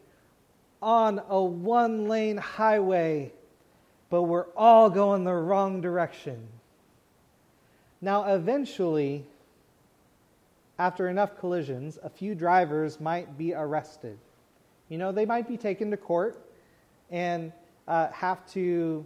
on 0.82 1.22
a 1.30 1.42
one 1.44 2.08
lane 2.08 2.38
highway, 2.38 3.32
but 4.10 4.24
we're 4.24 4.48
all 4.56 4.90
going 4.90 5.24
the 5.24 5.34
wrong 5.34 5.82
direction. 5.82 6.48
Now, 8.06 8.36
eventually, 8.36 9.26
after 10.78 11.10
enough 11.10 11.40
collisions, 11.40 11.98
a 12.04 12.10
few 12.12 12.36
drivers 12.36 13.00
might 13.00 13.36
be 13.36 13.56
arrested. 13.56 14.20
You 14.90 15.00
know, 15.00 15.12
they 15.12 15.26
might 15.26 15.48
be 15.48 15.58
taken 15.58 15.90
to 15.90 15.98
court 15.98 16.40
and 17.10 17.52
uh, 17.88 18.10
have 18.12 18.46
to 18.52 19.04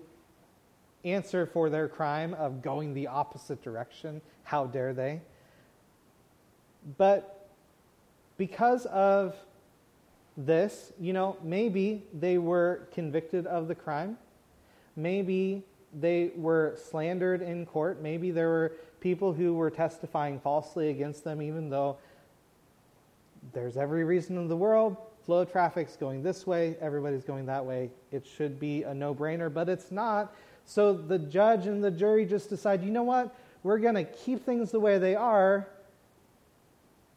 answer 1.06 1.45
for 1.45 1.70
their 1.70 1.88
crime 1.88 2.34
of 2.34 2.62
going 2.62 2.93
the 2.93 3.08
opposite 3.08 3.62
direction. 3.64 4.20
How 4.43 4.66
dare 4.66 4.93
they? 4.93 5.22
But 6.97 7.47
because 8.36 8.86
of 8.88 9.34
this, 10.36 10.91
you 11.00 11.14
know, 11.14 11.38
maybe 11.41 12.04
they 12.14 12.38
were 12.38 12.89
convicted 12.91 13.47
of 13.47 13.70
the 13.70 13.76
crime. 13.76 14.18
Maybe 14.97 15.64
they 15.97 16.32
were 16.36 16.76
slandered 16.89 17.41
in 17.41 17.66
court. 17.66 18.02
Maybe 18.02 18.32
there 18.32 18.50
were 18.50 18.74
people 19.00 19.34
who 19.34 19.54
were 19.54 19.70
testifying 19.70 20.39
falsely 20.39 20.89
against 20.89 21.24
them, 21.24 21.41
even 21.41 21.70
though 21.70 21.97
there's 23.54 23.78
every 23.78 24.04
reason 24.04 24.38
in 24.38 24.47
the 24.47 24.56
world. 24.56 24.97
Flow 25.26 25.39
of 25.39 25.52
traffic's 25.52 25.95
going 25.95 26.24
this 26.24 26.47
way, 26.47 26.76
everybody's 26.82 27.24
going 27.24 27.45
that 27.45 27.66
way. 27.66 27.91
It 28.12 28.26
should 28.26 28.60
be 28.60 28.84
a 28.84 28.93
no 28.93 29.14
brainer, 29.14 29.54
but 29.54 29.70
it's 29.70 29.91
not. 29.91 30.34
So 30.66 30.93
the 30.93 31.20
judge 31.20 31.68
and 31.68 31.84
the 31.84 31.91
jury 31.91 32.26
just 32.26 32.50
decide, 32.50 32.84
you 32.84 32.91
know 32.91 33.04
what? 33.04 33.36
We're 33.64 33.80
going 33.80 33.95
to 33.95 34.06
keep 34.06 34.45
things 34.45 34.72
the 34.72 34.80
way 34.80 34.97
they 34.97 35.16
are 35.16 35.68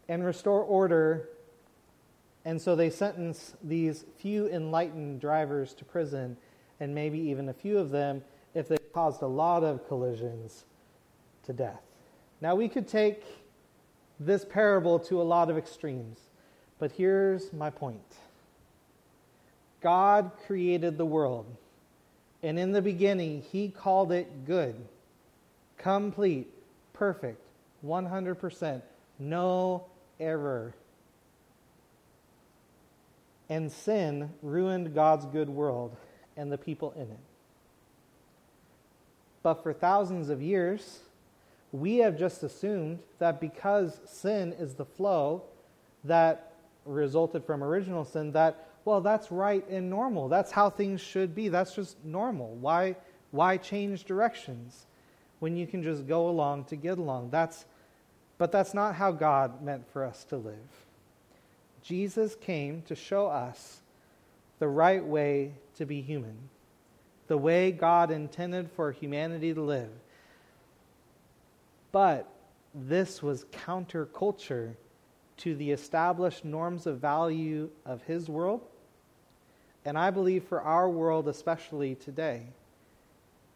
and 0.09 0.25
restore 0.25 0.63
order. 0.63 1.29
And 2.45 2.61
so 2.61 2.75
they 2.75 2.91
sentence 2.91 3.55
these 3.63 4.05
few 4.19 4.49
enlightened 4.49 5.21
drivers 5.21 5.75
to 5.75 5.85
prison, 5.85 6.37
and 6.81 6.95
maybe 6.95 7.19
even 7.19 7.49
a 7.49 7.55
few 7.55 7.79
of 7.79 7.91
them 7.91 8.23
if 8.55 8.69
they 8.69 8.79
caused 8.93 9.23
a 9.23 9.27
lot 9.27 9.63
of 9.63 9.87
collisions 9.87 10.65
to 11.45 11.53
death. 11.53 11.81
Now, 12.41 12.55
we 12.55 12.69
could 12.69 12.89
take 12.89 13.23
this 14.19 14.45
parable 14.45 14.99
to 15.01 15.21
a 15.21 15.25
lot 15.25 15.51
of 15.51 15.57
extremes, 15.57 16.19
but 16.79 16.93
here's 16.93 17.53
my 17.53 17.71
point 17.71 18.01
God 19.81 20.31
created 20.47 20.99
the 20.99 21.07
world, 21.07 21.47
and 22.43 22.59
in 22.59 22.73
the 22.73 22.83
beginning, 22.83 23.43
He 23.43 23.69
called 23.69 24.13
it 24.13 24.45
good, 24.45 24.75
complete, 25.79 26.49
perfect, 26.93 27.43
100%, 27.85 28.83
no 29.19 29.85
error. 30.21 30.75
And 33.49 33.71
sin 33.71 34.31
ruined 34.43 34.95
God's 34.95 35.27
good 35.27 35.51
world 35.51 35.97
and 36.37 36.51
the 36.51 36.59
people 36.59 36.93
in 36.93 37.03
it. 37.03 37.19
But 39.43 39.63
for 39.63 39.73
thousands 39.73 40.29
of 40.29 40.41
years, 40.41 41.01
we 41.73 41.97
have 41.97 42.19
just 42.19 42.43
assumed 42.43 43.01
that 43.19 43.41
because 43.41 43.99
sin 44.05 44.53
is 44.53 44.75
the 44.75 44.85
flow 44.85 45.43
that 46.05 46.53
resulted 46.85 47.45
from 47.45 47.65
original 47.65 48.05
sin, 48.05 48.33
that, 48.33 48.69
well, 48.85 49.01
that's 49.01 49.33
right 49.33 49.67
and 49.69 49.89
normal. 49.89 50.29
That's 50.29 50.53
how 50.53 50.69
things 50.69 51.01
should 51.01 51.35
be. 51.35 51.49
That's 51.49 51.75
just 51.75 51.97
normal. 52.05 52.55
Why, 52.57 52.97
why 53.31 53.57
change 53.57 54.05
directions 54.05 54.87
when 55.41 55.57
you 55.57 55.67
can 55.67 55.83
just 55.83 56.07
go 56.07 56.29
along 56.29 56.65
to 56.65 56.77
get 56.77 56.99
along? 56.99 57.31
That's, 57.31 57.65
but 58.37 58.53
that's 58.53 58.75
not 58.75 58.95
how 58.95 59.13
God 59.13 59.63
meant 59.63 59.91
for 59.93 60.05
us 60.05 60.25
to 60.25 60.37
live. 60.37 60.57
Jesus 61.83 62.37
came 62.37 62.83
to 62.83 62.95
show 62.95 63.27
us 63.27 63.81
the 64.59 64.69
right 64.69 65.05
way 65.05 65.53
to 65.77 65.87
be 65.87 66.03
human, 66.03 66.37
the 67.29 67.39
way 67.39 67.73
God 67.73 68.11
intended 68.11 68.71
for 68.71 68.93
humanity 68.93 69.55
to 69.55 69.63
live. 69.63 69.91
But 71.93 72.27
this 72.75 73.23
was 73.23 73.45
counterculture 73.45 74.75
to 75.39 75.55
the 75.55 75.71
established 75.71 76.45
norms 76.45 76.87
of 76.87 76.99
value 76.99 77.71
of 77.85 78.03
his 78.05 78.29
world, 78.29 78.63
and 79.85 79.99
I 79.99 80.11
believe 80.11 80.45
for 80.45 80.63
our 80.63 80.89
world, 80.89 81.29
especially 81.29 81.95
today. 81.95 82.47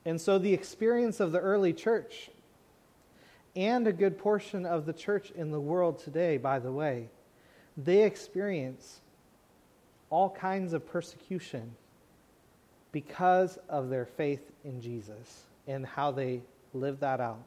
And 0.04 0.20
so 0.20 0.38
the 0.38 0.52
experience 0.52 1.18
of 1.18 1.32
the 1.32 1.40
early 1.40 1.72
church 1.72 2.30
and 3.54 3.86
a 3.88 3.92
good 3.92 4.18
portion 4.18 4.66
of 4.66 4.84
the 4.84 4.92
church 4.92 5.30
in 5.30 5.50
the 5.50 5.60
world 5.60 5.98
today, 5.98 6.36
by 6.36 6.58
the 6.58 6.70
way, 6.70 7.08
they 7.76 8.04
experience 8.04 9.00
all 10.10 10.30
kinds 10.30 10.72
of 10.72 10.86
persecution 10.86 11.74
because 12.92 13.58
of 13.68 13.88
their 13.88 14.04
faith 14.04 14.52
in 14.64 14.80
Jesus 14.80 15.44
and 15.66 15.86
how 15.86 16.10
they 16.10 16.42
live 16.74 17.00
that 17.00 17.20
out 17.20 17.42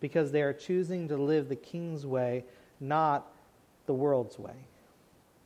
because 0.00 0.32
they 0.32 0.42
are 0.42 0.52
choosing 0.52 1.08
to 1.08 1.16
live 1.16 1.48
the 1.48 1.56
king's 1.56 2.06
way, 2.06 2.44
not 2.80 3.32
the 3.86 3.94
world's 3.94 4.38
way. 4.38 4.66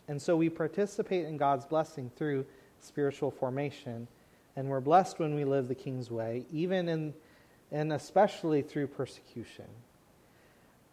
And 0.08 0.20
so 0.20 0.36
we 0.36 0.48
participate 0.48 1.26
in 1.26 1.36
God's 1.36 1.64
blessing 1.64 2.10
through 2.16 2.44
spiritual 2.80 3.30
formation, 3.30 4.08
and 4.56 4.68
we're 4.68 4.80
blessed 4.80 5.18
when 5.18 5.34
we 5.34 5.44
live 5.44 5.68
the 5.68 5.74
king's 5.74 6.10
way, 6.10 6.46
even 6.50 6.88
in 6.88 7.14
and 7.72 7.92
especially 7.92 8.62
through 8.62 8.88
persecution. 8.88 9.66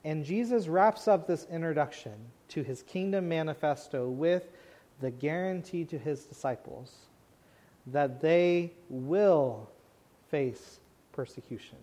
And 0.03 0.23
Jesus 0.23 0.67
wraps 0.67 1.07
up 1.07 1.27
this 1.27 1.47
introduction 1.51 2.13
to 2.49 2.63
his 2.63 2.83
kingdom 2.83 3.27
manifesto 3.27 4.07
with 4.09 4.49
the 5.01 5.11
guarantee 5.11 5.85
to 5.85 5.97
his 5.97 6.23
disciples 6.23 6.93
that 7.87 8.21
they 8.21 8.71
will 8.89 9.69
face 10.29 10.79
persecution. 11.11 11.77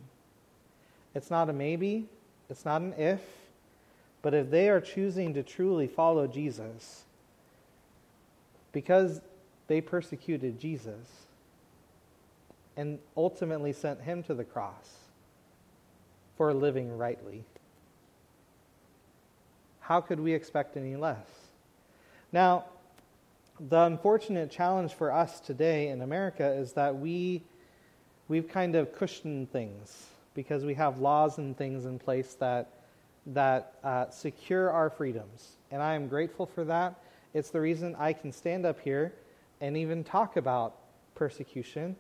It's 1.15 1.31
not 1.31 1.49
a 1.49 1.53
maybe, 1.53 2.07
it's 2.51 2.65
not 2.65 2.83
an 2.83 2.95
if, 2.99 3.21
but 4.23 4.35
if 4.35 4.51
they 4.51 4.69
are 4.69 4.81
choosing 4.81 5.35
to 5.35 5.43
truly 5.43 5.87
follow 5.87 6.27
Jesus, 6.27 7.05
because 8.73 9.21
they 9.69 9.81
persecuted 9.81 10.59
Jesus 10.59 11.27
and 12.77 12.99
ultimately 13.17 13.73
sent 13.73 14.01
him 14.01 14.23
to 14.25 14.35
the 14.35 14.45
cross 14.45 14.91
for 16.37 16.53
living 16.53 16.99
rightly, 16.99 17.45
how 19.81 20.01
could 20.01 20.19
we 20.19 20.33
expect 20.33 20.77
any 20.77 20.97
less? 20.97 21.27
Now, 22.33 22.65
the 23.61 23.83
unfortunate 23.83 24.51
challenge 24.51 24.93
for 24.95 25.13
us 25.13 25.39
today 25.39 25.89
in 25.89 26.03
America 26.03 26.51
is 26.55 26.73
that 26.73 26.99
we, 26.99 27.43
we've 28.27 28.49
kind 28.49 28.75
of 28.75 28.93
cushioned 28.97 29.53
things 29.53 30.09
because 30.35 30.65
we 30.65 30.75
have 30.75 30.99
laws 30.99 31.39
and 31.39 31.57
things 31.57 31.85
in 31.85 31.99
place 31.99 32.35
that 32.35 32.69
that 33.27 33.75
uh, 33.83 34.11
secure 34.11 34.71
our 34.71 34.91
freedoms. 34.91 35.57
And 35.71 35.83
I 35.83 35.95
am 35.95 36.09
grateful 36.09 36.47
for 36.47 36.65
that. 36.65 36.95
It's 37.33 37.51
the 37.51 37.61
reason 37.61 37.97
I 37.99 38.13
can 38.13 38.33
stand 38.33 38.67
up 38.67 38.79
here 38.81 39.15
and 39.61 39.77
even 39.77 40.05
talk 40.05 40.37
about 40.37 40.77
persecution 41.15 41.97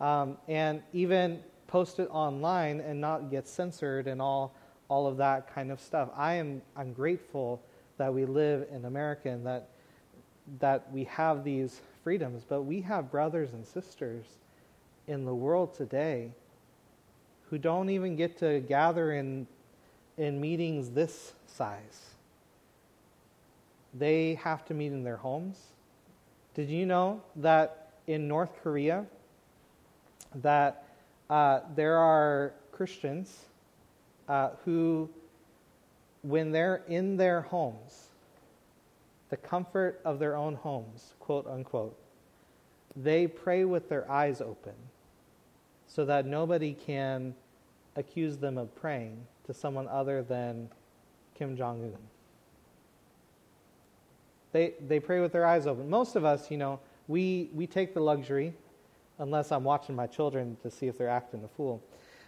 um, 0.00 0.38
and 0.46 0.82
even 0.92 1.40
post 1.66 1.98
it 1.98 2.08
online 2.10 2.80
and 2.80 3.00
not 3.00 3.30
get 3.30 3.46
censored 3.48 4.06
and 4.06 4.22
all, 4.22 4.54
all 4.88 5.06
of 5.06 5.16
that 5.16 5.52
kind 5.52 5.72
of 5.72 5.80
stuff. 5.80 6.10
I 6.16 6.34
am 6.34 6.62
I'm 6.76 6.92
grateful 6.92 7.60
that 7.96 8.14
we 8.14 8.24
live 8.24 8.66
in 8.72 8.84
America 8.84 9.28
and 9.28 9.44
that, 9.44 9.68
that 10.60 10.90
we 10.92 11.04
have 11.04 11.42
these 11.42 11.80
freedoms, 12.04 12.44
but 12.48 12.62
we 12.62 12.80
have 12.82 13.10
brothers 13.10 13.52
and 13.52 13.66
sisters 13.66 14.24
in 15.08 15.24
the 15.24 15.34
world 15.34 15.74
today 15.74 16.30
who 17.50 17.58
don't 17.58 17.90
even 17.90 18.16
get 18.16 18.38
to 18.38 18.60
gather 18.60 19.12
in, 19.12 19.46
in 20.16 20.40
meetings 20.40 20.90
this 20.90 21.32
size. 21.46 22.10
They 23.94 24.34
have 24.34 24.64
to 24.66 24.74
meet 24.74 24.92
in 24.92 25.02
their 25.02 25.16
homes. 25.16 25.58
Did 26.54 26.68
you 26.68 26.86
know 26.86 27.22
that 27.36 27.92
in 28.06 28.28
North 28.28 28.50
Korea, 28.62 29.06
that 30.36 30.84
uh, 31.30 31.60
there 31.74 31.96
are 31.96 32.52
Christians 32.72 33.44
uh, 34.28 34.50
who, 34.64 35.08
when 36.22 36.52
they're 36.52 36.82
in 36.88 37.16
their 37.16 37.42
homes, 37.42 38.08
the 39.30 39.36
comfort 39.36 40.00
of 40.04 40.18
their 40.18 40.36
own 40.36 40.54
homes, 40.54 41.14
quote 41.20 41.46
unquote, 41.46 41.96
they 42.96 43.26
pray 43.26 43.64
with 43.64 43.88
their 43.88 44.10
eyes 44.10 44.40
open 44.40 44.74
so 45.88 46.04
that 46.04 46.26
nobody 46.26 46.74
can 46.74 47.34
accuse 47.96 48.36
them 48.36 48.56
of 48.56 48.74
praying 48.76 49.26
to 49.46 49.54
someone 49.54 49.88
other 49.88 50.22
than 50.22 50.68
Kim 51.34 51.56
Jong 51.56 51.82
un. 51.82 51.98
They, 54.52 54.74
they 54.86 55.00
pray 55.00 55.20
with 55.20 55.32
their 55.32 55.44
eyes 55.44 55.66
open. 55.66 55.90
Most 55.90 56.14
of 56.14 56.24
us, 56.24 56.50
you 56.50 56.56
know, 56.56 56.78
we, 57.08 57.50
we 57.52 57.66
take 57.66 57.94
the 57.94 58.00
luxury, 58.00 58.54
unless 59.18 59.50
I'm 59.50 59.64
watching 59.64 59.96
my 59.96 60.06
children 60.06 60.56
to 60.62 60.70
see 60.70 60.86
if 60.86 60.96
they're 60.96 61.08
acting 61.08 61.42
a 61.42 61.48
fool 61.48 61.82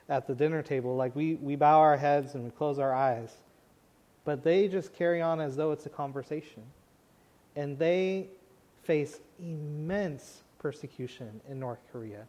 at 0.09 0.27
the 0.27 0.35
dinner 0.35 0.63
table, 0.63 0.97
like 0.97 1.15
we, 1.15 1.37
we 1.37 1.55
bow 1.55 1.79
our 1.79 1.97
heads 1.97 2.35
and 2.35 2.45
we 2.45 2.51
close 2.51 2.79
our 2.79 2.93
eyes. 2.93 3.37
But 4.25 4.43
they 4.43 4.69
just 4.69 4.93
carry 4.93 5.23
on 5.23 5.41
as 5.41 5.57
though 5.57 5.71
it's 5.71 5.87
a 5.87 5.91
conversation. 5.91 6.63
And 7.57 7.79
they 7.79 8.29
face 8.83 9.21
immense 9.39 10.43
persecution 10.59 11.41
in 11.49 11.61
North 11.61 11.81
Korea. 11.93 12.27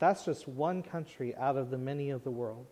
That's 0.00 0.24
just 0.24 0.48
one 0.48 0.82
country 0.82 1.36
out 1.36 1.56
of 1.56 1.70
the 1.70 1.78
many 1.78 2.10
of 2.10 2.24
the 2.24 2.30
world 2.30 2.66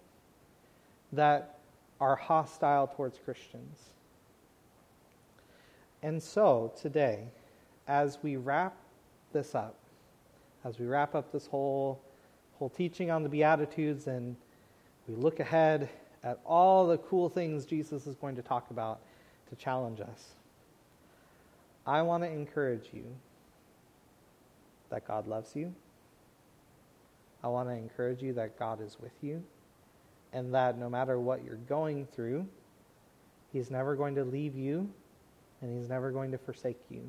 that 1.12 1.59
are 2.01 2.16
hostile 2.16 2.87
towards 2.89 3.18
Christians. 3.18 3.91
And 6.03 6.22
so, 6.22 6.72
today, 6.81 7.29
as 7.87 8.18
we 8.22 8.37
wrap 8.37 8.74
this 9.33 9.55
up, 9.55 9.74
as 10.64 10.79
we 10.79 10.87
wrap 10.87 11.14
up 11.14 11.31
this 11.31 11.47
whole, 11.47 12.01
whole 12.59 12.70
teaching 12.70 13.11
on 13.11 13.22
the 13.22 13.29
Beatitudes 13.29 14.07
and 14.07 14.35
we 15.07 15.14
look 15.14 15.39
ahead 15.39 15.89
at 16.24 16.41
all 16.47 16.87
the 16.87 16.99
cool 16.99 17.29
things 17.29 17.66
Jesus 17.66 18.07
is 18.07 18.16
going 18.16 18.37
to 18.37 18.43
talk 18.43 18.70
about 18.70 19.01
to 19.51 19.57
challenge 19.57 20.01
us, 20.01 20.35
I 21.87 22.01
want 22.03 22.22
to 22.22 22.31
encourage 22.31 22.89
you 22.93 23.05
that 24.91 25.07
God 25.07 25.26
loves 25.26 25.55
you. 25.55 25.74
I 27.43 27.49
want 27.49 27.68
to 27.68 27.74
encourage 27.74 28.22
you 28.22 28.32
that 28.34 28.59
God 28.59 28.80
is 28.80 28.97
with 29.01 29.12
you 29.22 29.43
and 30.32 30.53
that 30.55 30.78
no 30.78 30.91
matter 30.91 31.18
what 31.18 31.45
you're 31.45 31.57
going 31.57 32.07
through, 32.07 32.47
He's 33.53 33.70
never 33.70 33.97
going 33.97 34.14
to 34.16 34.24
leave 34.24 34.57
you 34.57 34.91
and 35.61 35.78
He's 35.78 35.89
never 35.89 36.11
going 36.11 36.32
to 36.32 36.39
forsake 36.39 36.80
you. 36.91 37.09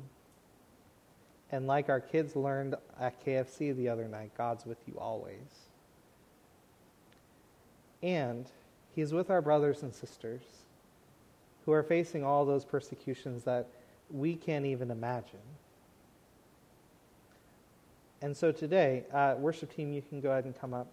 And 1.52 1.66
like 1.66 1.88
our 1.88 2.00
kids 2.00 2.36
learned 2.36 2.76
at 2.98 3.24
KFC 3.24 3.76
the 3.76 3.88
other 3.88 4.06
night, 4.06 4.30
God's 4.38 4.64
with 4.64 4.78
you 4.86 4.98
always. 4.98 5.66
And 8.02 8.46
He's 8.94 9.12
with 9.12 9.30
our 9.30 9.42
brothers 9.42 9.82
and 9.82 9.94
sisters 9.94 10.42
who 11.64 11.72
are 11.72 11.82
facing 11.82 12.24
all 12.24 12.44
those 12.44 12.64
persecutions 12.64 13.44
that 13.44 13.68
we 14.10 14.34
can't 14.34 14.66
even 14.66 14.90
imagine. 14.90 15.38
And 18.22 18.36
so 18.36 18.52
today, 18.52 19.04
uh, 19.14 19.34
worship 19.38 19.74
team, 19.74 19.94
you 19.94 20.02
can 20.02 20.20
go 20.20 20.30
ahead 20.30 20.44
and 20.44 20.58
come 20.58 20.74
up. 20.74 20.88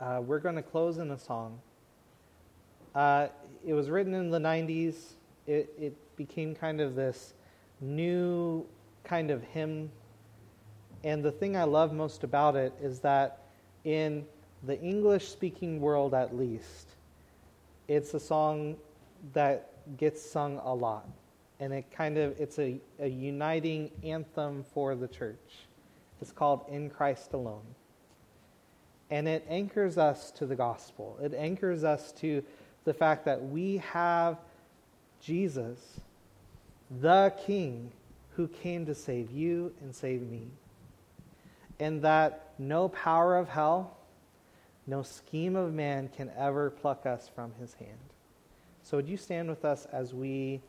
Uh, 0.00 0.20
we're 0.20 0.40
going 0.40 0.56
to 0.56 0.62
close 0.62 0.98
in 0.98 1.12
a 1.12 1.18
song. 1.18 1.60
Uh, 2.92 3.28
it 3.64 3.72
was 3.72 3.88
written 3.88 4.14
in 4.14 4.30
the 4.30 4.40
90s. 4.40 4.96
It, 5.46 5.72
it 5.78 6.16
became 6.16 6.54
kind 6.56 6.80
of 6.80 6.96
this 6.96 7.34
new 7.80 8.66
kind 9.04 9.30
of 9.30 9.44
hymn. 9.44 9.90
And 11.04 11.22
the 11.22 11.30
thing 11.30 11.56
I 11.56 11.64
love 11.64 11.92
most 11.92 12.24
about 12.24 12.56
it 12.56 12.72
is 12.82 12.98
that 13.00 13.42
in 13.84 14.24
the 14.64 14.80
English 14.80 15.28
speaking 15.28 15.80
world, 15.80 16.14
at 16.14 16.36
least, 16.36 16.88
it's 17.86 18.14
a 18.14 18.20
song 18.20 18.76
that 19.34 19.70
gets 19.98 20.20
sung 20.20 20.60
a 20.64 20.74
lot. 20.74 21.06
And 21.60 21.72
it 21.72 21.84
kind 21.92 22.18
of, 22.18 22.40
it's 22.40 22.58
a, 22.58 22.80
a 22.98 23.06
uniting 23.06 23.92
anthem 24.02 24.64
for 24.74 24.96
the 24.96 25.06
church. 25.06 25.68
It's 26.20 26.32
called 26.32 26.64
In 26.68 26.90
Christ 26.90 27.32
Alone. 27.32 27.74
And 29.10 29.28
it 29.28 29.44
anchors 29.48 29.98
us 29.98 30.30
to 30.32 30.46
the 30.46 30.56
gospel. 30.56 31.18
It 31.22 31.34
anchors 31.34 31.84
us 31.84 32.12
to 32.12 32.42
the 32.84 32.94
fact 32.94 33.24
that 33.24 33.42
we 33.42 33.78
have 33.78 34.38
Jesus, 35.20 36.00
the 37.00 37.32
King, 37.46 37.92
who 38.36 38.48
came 38.48 38.86
to 38.86 38.94
save 38.94 39.30
you 39.30 39.72
and 39.80 39.94
save 39.94 40.22
me. 40.22 40.48
And 41.80 42.02
that 42.02 42.52
no 42.58 42.88
power 42.88 43.36
of 43.36 43.48
hell, 43.48 43.96
no 44.86 45.02
scheme 45.02 45.56
of 45.56 45.72
man 45.72 46.08
can 46.14 46.30
ever 46.36 46.70
pluck 46.70 47.06
us 47.06 47.30
from 47.34 47.52
his 47.60 47.74
hand. 47.74 47.98
So, 48.82 48.98
would 48.98 49.08
you 49.08 49.16
stand 49.16 49.48
with 49.48 49.64
us 49.64 49.86
as 49.92 50.12
we 50.12 50.60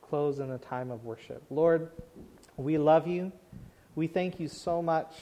close 0.00 0.38
in 0.38 0.50
a 0.50 0.58
time 0.58 0.90
of 0.90 1.04
worship? 1.04 1.42
Lord, 1.50 1.90
we 2.56 2.78
love 2.78 3.06
you. 3.06 3.30
We 3.94 4.06
thank 4.06 4.40
you 4.40 4.48
so 4.48 4.80
much 4.80 5.12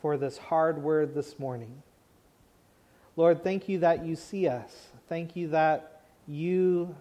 for 0.00 0.16
this 0.16 0.38
hard 0.38 0.82
word 0.82 1.14
this 1.14 1.38
morning. 1.38 1.82
Lord, 3.14 3.44
thank 3.44 3.68
you 3.68 3.80
that 3.80 4.06
you 4.06 4.16
see 4.16 4.48
us. 4.48 4.88
Thank 5.06 5.36
you 5.36 5.48
that 5.48 6.00
you 6.26 6.96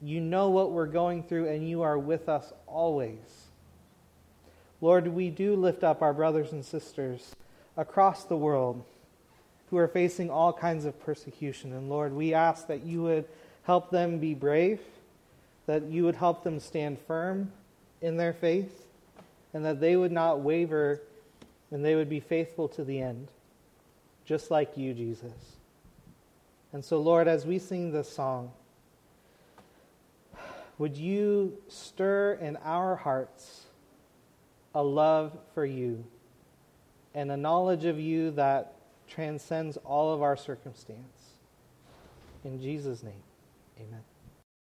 you 0.00 0.20
know 0.20 0.50
what 0.50 0.70
we're 0.70 0.86
going 0.86 1.24
through 1.24 1.48
and 1.48 1.68
you 1.68 1.82
are 1.82 1.98
with 1.98 2.28
us 2.28 2.52
always. 2.68 3.48
Lord, 4.80 5.08
we 5.08 5.30
do 5.30 5.56
lift 5.56 5.82
up 5.82 6.00
our 6.00 6.14
brothers 6.14 6.52
and 6.52 6.64
sisters 6.64 7.34
across 7.76 8.22
the 8.22 8.36
world 8.36 8.84
who 9.70 9.78
are 9.78 9.88
facing 9.88 10.30
all 10.30 10.52
kinds 10.52 10.84
of 10.84 11.00
persecution. 11.00 11.72
And 11.72 11.90
Lord, 11.90 12.12
we 12.12 12.32
ask 12.32 12.68
that 12.68 12.84
you 12.84 13.02
would 13.02 13.24
help 13.64 13.90
them 13.90 14.20
be 14.20 14.34
brave, 14.34 14.80
that 15.66 15.82
you 15.86 16.04
would 16.04 16.14
help 16.14 16.44
them 16.44 16.60
stand 16.60 17.00
firm 17.00 17.50
in 18.00 18.16
their 18.16 18.32
faith, 18.32 18.87
and 19.54 19.64
that 19.64 19.80
they 19.80 19.96
would 19.96 20.12
not 20.12 20.40
waver 20.40 21.00
and 21.70 21.84
they 21.84 21.94
would 21.94 22.08
be 22.08 22.20
faithful 22.20 22.68
to 22.68 22.84
the 22.84 23.00
end, 23.00 23.28
just 24.24 24.50
like 24.50 24.76
you, 24.76 24.94
Jesus. 24.94 25.56
And 26.72 26.84
so, 26.84 27.00
Lord, 27.00 27.28
as 27.28 27.46
we 27.46 27.58
sing 27.58 27.92
this 27.92 28.10
song, 28.10 28.52
would 30.78 30.96
you 30.96 31.58
stir 31.68 32.38
in 32.40 32.56
our 32.58 32.96
hearts 32.96 33.64
a 34.74 34.82
love 34.82 35.36
for 35.54 35.66
you 35.66 36.04
and 37.14 37.32
a 37.32 37.36
knowledge 37.36 37.84
of 37.84 37.98
you 37.98 38.30
that 38.32 38.74
transcends 39.08 39.76
all 39.78 40.14
of 40.14 40.22
our 40.22 40.36
circumstance? 40.36 41.32
In 42.44 42.60
Jesus' 42.60 43.02
name, 43.02 43.22
amen. 43.78 44.07